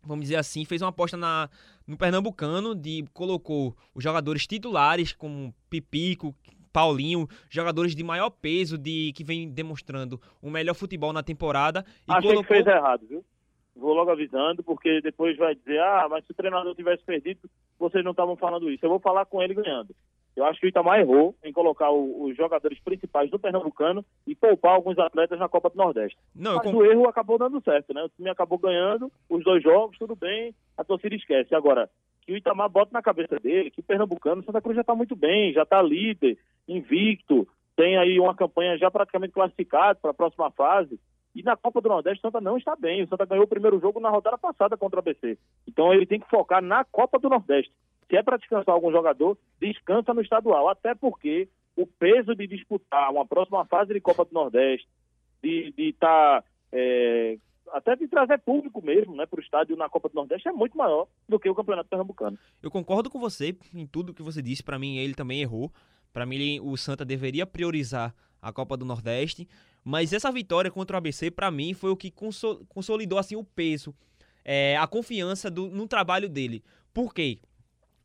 [0.04, 1.50] vamos dizer assim, fez uma aposta na,
[1.88, 6.36] no Pernambucano, de colocou os jogadores titulares como Pipico,
[6.72, 11.84] Paulinho, jogadores de maior peso, de que vem demonstrando o melhor futebol na temporada.
[12.08, 12.44] E Achei colocou...
[12.44, 13.26] que fez errado, viu?
[13.76, 18.04] Vou logo avisando, porque depois vai dizer, ah, mas se o treinador tivesse perdido, vocês
[18.04, 18.86] não estavam falando isso.
[18.86, 19.94] Eu vou falar com ele ganhando.
[20.36, 24.36] Eu acho que o Itamar errou em colocar o, os jogadores principais do Pernambucano e
[24.36, 26.18] poupar alguns atletas na Copa do Nordeste.
[26.36, 28.04] Não, Mas o erro acabou dando certo, né?
[28.04, 31.56] O time acabou ganhando os dois jogos, tudo bem, a torcida esquece.
[31.56, 31.90] Agora,
[32.22, 35.16] que o Itamar bota na cabeça dele que o Pernambucano, Santa Cruz já está muito
[35.16, 40.50] bem, já está líder, invicto, tem aí uma campanha já praticamente classificada para a próxima
[40.52, 41.00] fase.
[41.36, 43.04] E na Copa do Nordeste, o Santa não está bem.
[43.04, 45.38] O Santa ganhou o primeiro jogo na rodada passada contra o ABC.
[45.68, 47.74] Então ele tem que focar na Copa do Nordeste.
[48.10, 50.70] Se é para descansar algum jogador, descansa no estadual.
[50.70, 54.88] Até porque o peso de disputar uma próxima fase de Copa do Nordeste,
[55.44, 56.42] de estar.
[56.42, 57.38] Tá, é,
[57.74, 60.78] até de trazer público mesmo né, para o estádio na Copa do Nordeste é muito
[60.78, 62.38] maior do que o Campeonato Pernambucano.
[62.62, 64.64] Eu concordo com você em tudo que você disse.
[64.64, 65.72] Para mim, ele também errou.
[66.14, 69.48] Para mim, o Santa deveria priorizar a Copa do Nordeste.
[69.88, 72.12] Mas essa vitória contra o ABC, para mim, foi o que
[72.68, 73.94] consolidou assim o peso,
[74.44, 76.64] é, a confiança do, no trabalho dele.
[76.92, 77.38] Por quê?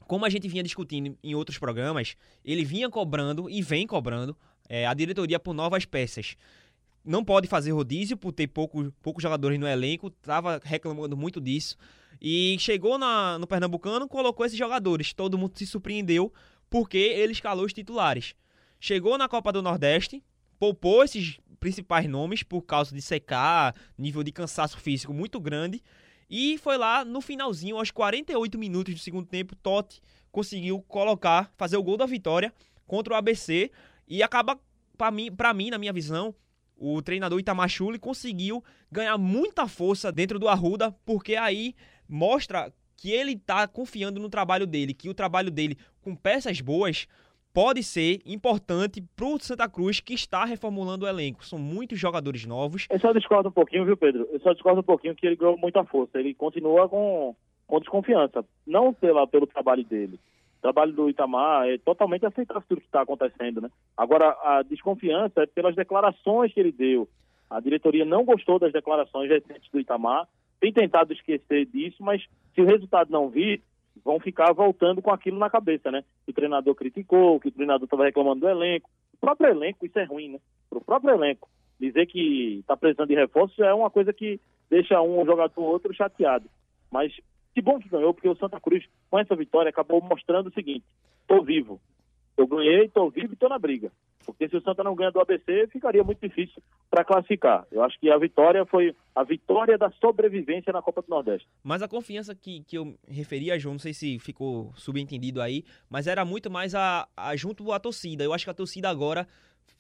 [0.07, 4.37] Como a gente vinha discutindo em outros programas, ele vinha cobrando e vem cobrando
[4.69, 6.37] é, a diretoria por novas peças.
[7.03, 11.79] Não pode fazer rodízio por ter pouco, poucos jogadores no elenco, estava reclamando muito disso.
[12.21, 15.15] E chegou na, no Pernambucano, colocou esses jogadores.
[15.15, 16.31] Todo mundo se surpreendeu
[16.69, 18.35] porque ele escalou os titulares.
[18.79, 20.23] Chegou na Copa do Nordeste,
[20.59, 25.83] poupou esses principais nomes por causa de secar, nível de cansaço físico muito grande.
[26.29, 30.01] E foi lá no finalzinho, aos 48 minutos do segundo tempo, Totti
[30.33, 32.53] conseguiu colocar, fazer o gol da vitória
[32.87, 33.71] contra o ABC
[34.09, 34.59] e acaba
[34.97, 36.35] para mim, para mim, na minha visão,
[36.77, 41.75] o treinador Itamachule conseguiu ganhar muita força dentro do Arruda, porque aí
[42.09, 47.07] mostra que ele está confiando no trabalho dele, que o trabalho dele com peças boas
[47.53, 51.45] pode ser importante para o Santa Cruz que está reformulando o elenco.
[51.45, 52.87] São muitos jogadores novos.
[52.91, 54.29] Eu só discordo um pouquinho, viu, Pedro?
[54.33, 56.19] Eu só discordo um pouquinho que ele ganhou muita força.
[56.19, 57.35] Ele continua com,
[57.67, 60.19] com desconfiança, não pela, pelo trabalho dele.
[60.59, 63.71] O trabalho do Itamar é totalmente aceitável tudo que está acontecendo, né?
[63.97, 67.09] Agora, a desconfiança é pelas declarações que ele deu.
[67.49, 70.29] A diretoria não gostou das declarações recentes do Itamar,
[70.61, 72.23] tem tentado esquecer disso, mas
[72.55, 73.63] se o resultado não vir,
[74.05, 76.03] vão ficar voltando com aquilo na cabeça, né?
[76.25, 78.91] Que o treinador criticou, que o treinador estava reclamando do elenco.
[79.15, 80.39] O próprio elenco, isso é ruim, né?
[80.69, 81.49] Para o próprio elenco.
[81.79, 85.93] Dizer que está precisando de reforço é uma coisa que deixa um jogador ou outro
[85.95, 86.49] chateado.
[86.91, 87.13] Mas
[87.55, 90.85] que bom que ganhou, porque o Santa Cruz, com essa vitória, acabou mostrando o seguinte:
[91.23, 91.81] estou vivo,
[92.37, 93.91] eu ganhei, estou vivo e estou na briga.
[94.25, 97.67] Porque se o Santa não ganha do ABC, ficaria muito difícil para classificar.
[97.71, 101.49] Eu acho que a vitória foi a vitória da sobrevivência na Copa do Nordeste.
[101.63, 105.65] Mas a confiança que, que eu referi a João, não sei se ficou subentendido aí,
[105.89, 108.23] mas era muito mais a, a junto à torcida.
[108.23, 109.27] Eu acho que a torcida agora,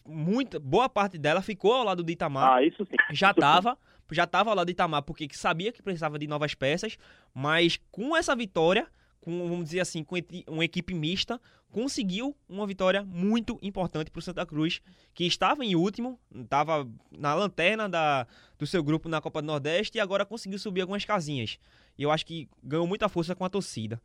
[0.06, 2.54] muita, boa parte dela ficou ao lado do Itamar.
[2.54, 2.96] Ah, isso sim.
[3.12, 3.76] Já estava
[4.12, 6.98] já estava ao lado do Itamar porque sabia que precisava de novas peças,
[7.32, 8.88] mas com essa vitória
[9.20, 10.16] com, vamos dizer assim, com
[10.48, 11.40] uma equipe mista,
[11.70, 14.80] conseguiu uma vitória muito importante para o Santa Cruz,
[15.14, 18.26] que estava em último, estava na lanterna da,
[18.58, 21.58] do seu grupo na Copa do Nordeste e agora conseguiu subir algumas casinhas.
[21.96, 24.00] E eu acho que ganhou muita força com a torcida.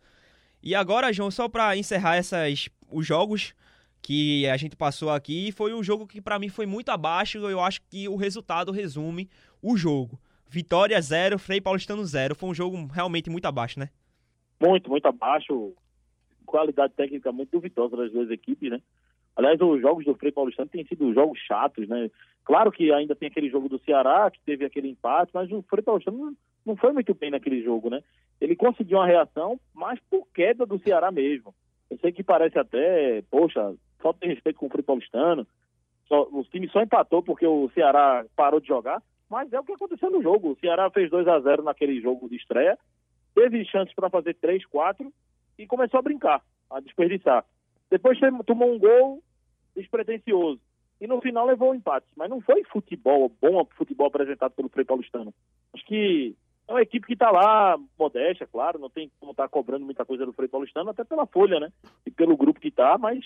[0.61, 3.53] E agora, João, só para encerrar essas, os jogos
[4.01, 7.37] que a gente passou aqui, foi um jogo que para mim foi muito abaixo.
[7.37, 9.29] Eu acho que o resultado resume
[9.61, 10.19] o jogo.
[10.47, 12.35] Vitória 0, Frei Paulistano 0.
[12.35, 13.89] Foi um jogo realmente muito abaixo, né?
[14.65, 15.73] Muito, muito abaixo.
[16.45, 18.81] Qualidade técnica muito duvidosa das duas equipes, né?
[19.35, 22.09] Aliás, os jogos do Frei Paulistano têm sido jogos chatos, né?
[22.45, 25.83] Claro que ainda tem aquele jogo do Ceará, que teve aquele empate, mas o Frei
[25.83, 26.35] Paulistano
[26.65, 28.01] não, foi muito bem naquele jogo, né?
[28.39, 31.53] Ele conseguiu uma reação, mas por queda do Ceará mesmo.
[31.89, 35.45] Eu sei que parece até, poxa, falta de respeito com o Frei Paulistano.
[36.07, 39.73] Só, o time só empatou porque o Ceará parou de jogar, mas é o que
[39.73, 40.51] aconteceu no jogo.
[40.51, 42.77] O Ceará fez 2 a 0 naquele jogo de estreia
[43.35, 45.13] teve chances para fazer três, quatro
[45.59, 47.45] e começou a brincar, a desperdiçar.
[47.91, 49.21] Depois tomou um gol
[49.75, 50.59] despretensioso
[50.99, 52.07] e no final levou o um empate.
[52.15, 55.33] Mas não foi futebol, bom futebol apresentado pelo Frei Paulistano.
[55.73, 56.35] Acho que
[56.67, 60.05] é uma equipe que está lá, modéstia, claro, não tem como estar tá cobrando muita
[60.05, 61.71] coisa do Frei Paulistano, até pela folha, né?
[62.05, 63.23] E pelo grupo que está, mas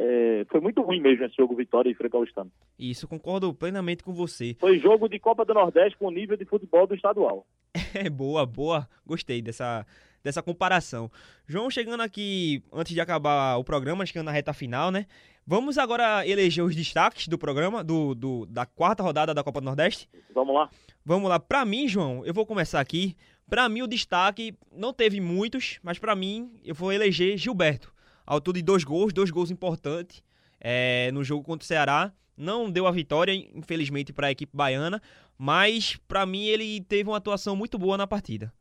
[0.00, 2.52] é, foi muito ruim mesmo esse jogo Vitória e Frei Paulistano.
[2.78, 4.56] Isso, concordo plenamente com você.
[4.60, 7.44] Foi jogo de Copa do Nordeste com nível de futebol do estadual.
[7.94, 8.86] É, boa, boa.
[9.06, 9.86] Gostei dessa,
[10.22, 11.10] dessa comparação.
[11.46, 15.06] João, chegando aqui, antes de acabar o programa, chegando na reta final, né?
[15.46, 19.64] Vamos agora eleger os destaques do programa, do, do da quarta rodada da Copa do
[19.64, 20.06] Nordeste?
[20.34, 20.68] Vamos lá.
[21.02, 21.40] Vamos lá.
[21.40, 23.16] Para mim, João, eu vou começar aqui.
[23.48, 27.90] Para mim, o destaque não teve muitos, mas para mim, eu vou eleger Gilberto
[28.28, 30.22] autor de dois gols, dois gols importantes
[30.60, 32.12] é, no jogo contra o Ceará.
[32.36, 35.02] Não deu a vitória, infelizmente, para a equipe baiana,
[35.36, 38.52] mas para mim ele teve uma atuação muito boa na partida.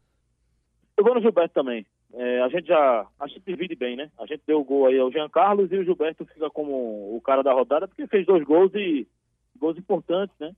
[0.96, 1.86] Eu vou no Gilberto também.
[2.14, 4.10] É, a gente já a gente divide bem, né?
[4.18, 7.22] A gente deu o gol aí ao Jean Carlos e o Gilberto fica como o
[7.22, 9.06] cara da rodada porque fez dois gols e
[9.60, 10.56] gols importantes, né?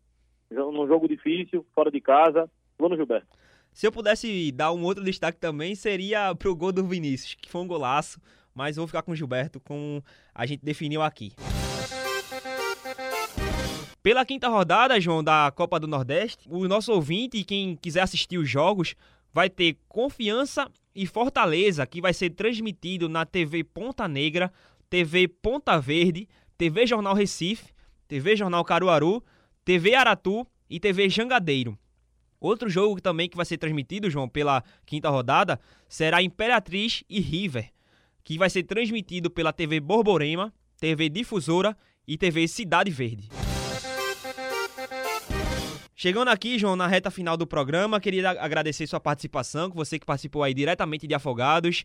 [0.52, 2.50] Num jogo difícil, fora de casa.
[2.78, 3.28] Vou no Gilberto.
[3.74, 7.62] Se eu pudesse dar um outro destaque também, seria pro gol do Vinícius, que foi
[7.62, 8.20] um golaço
[8.60, 10.04] mas vou ficar com o Gilberto, como
[10.36, 11.32] a gente definiu aqui.
[14.04, 18.50] Pela quinta rodada, João, da Copa do Nordeste, o nosso ouvinte quem quiser assistir os
[18.50, 18.96] jogos
[19.34, 24.52] vai ter Confiança e Fortaleza, que vai ser transmitido na TV Ponta Negra,
[24.90, 27.72] TV Ponta Verde, TV Jornal Recife,
[28.10, 29.24] TV Jornal Caruaru,
[29.64, 31.80] TV Aratu e TV Jangadeiro.
[32.42, 35.58] Outro jogo também que vai ser transmitido, João, pela quinta rodada,
[35.88, 37.72] será Imperatriz e River,
[38.30, 41.76] que vai ser transmitido pela TV Borborema, TV Difusora
[42.08, 43.28] e TV Cidade Verde.
[45.96, 50.44] Chegando aqui, João, na reta final do programa, queria agradecer sua participação, você que participou
[50.44, 51.84] aí diretamente de Afogados.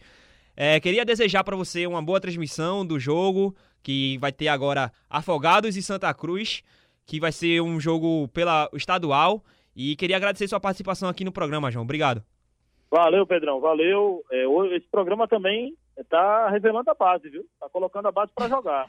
[0.55, 5.79] É, queria desejar para você uma boa transmissão do jogo, que vai ter agora Afogados
[5.79, 6.63] e Santa Cruz,
[7.07, 9.43] que vai ser um jogo pela estadual.
[9.75, 11.85] E queria agradecer sua participação aqui no programa, João.
[11.85, 12.23] Obrigado.
[12.91, 14.23] Valeu, Pedrão, valeu.
[14.31, 14.45] É,
[14.77, 17.43] esse programa também está revelando a base, viu?
[17.43, 18.89] Está colocando a base para jogar.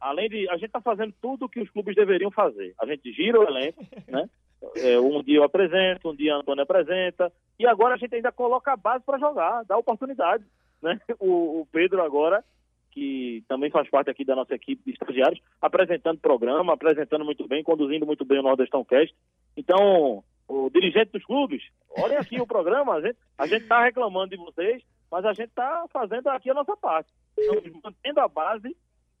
[0.00, 0.48] Além de.
[0.50, 2.74] A gente está fazendo tudo o que os clubes deveriam fazer.
[2.80, 4.28] A gente gira o elenco, né?
[4.76, 8.72] É, um dia eu apresento, um dia Antônio apresenta, e agora a gente ainda coloca
[8.72, 10.44] a base para jogar, dá oportunidade.
[10.82, 11.00] Né?
[11.18, 12.42] O, o, Pedro agora,
[12.90, 17.62] que também faz parte aqui da nossa equipe de estagiários, apresentando programa, apresentando muito bem,
[17.62, 19.14] conduzindo muito bem o Nordestão Cast.
[19.56, 21.62] Então, o dirigente dos clubes,
[21.96, 22.94] olhem aqui o programa,
[23.38, 24.82] a gente está reclamando de vocês,
[25.14, 27.08] mas a gente está fazendo aqui a nossa parte.
[27.38, 28.76] Estamos mantendo a base,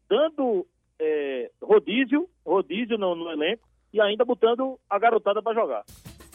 [0.08, 0.66] dando
[0.98, 5.84] é, rodízio, rodízio no, no elenco, e ainda botando a garotada para jogar.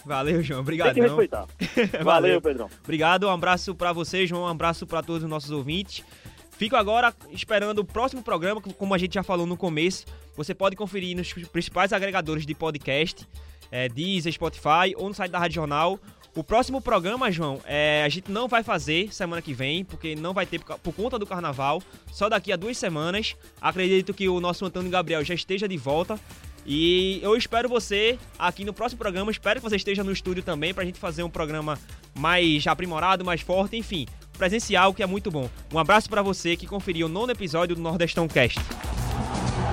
[0.05, 0.61] Valeu, João.
[0.61, 0.93] Obrigado.
[0.93, 1.45] Tem que respeitar.
[1.91, 2.69] Valeu, Valeu, Pedrão.
[2.81, 3.27] Obrigado.
[3.27, 4.43] Um abraço para você, João.
[4.43, 6.05] Um abraço para todos os nossos ouvintes.
[6.51, 10.05] Fico agora esperando o próximo programa, como a gente já falou no começo.
[10.37, 13.27] Você pode conferir nos principais agregadores de podcast,
[13.69, 15.99] é, Deezer, Spotify ou no site da Rádio Jornal.
[16.39, 20.33] O próximo programa, João, é, a gente não vai fazer semana que vem, porque não
[20.33, 21.83] vai ter por, por conta do carnaval.
[22.13, 23.35] Só daqui a duas semanas.
[23.59, 26.17] Acredito que o nosso Antônio Gabriel já esteja de volta.
[26.65, 29.29] E eu espero você aqui no próximo programa.
[29.29, 31.77] Espero que você esteja no estúdio também para a gente fazer um programa
[32.15, 35.49] mais aprimorado, mais forte, enfim, presencial, que é muito bom.
[35.73, 38.61] Um abraço para você que conferiu o nono episódio do Nordestão Cast.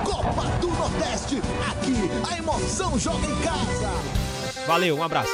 [0.02, 1.36] Copa do Nordeste,
[1.70, 1.94] aqui
[2.28, 4.66] a emoção joga em casa.
[4.66, 5.30] Valeu, um abraço.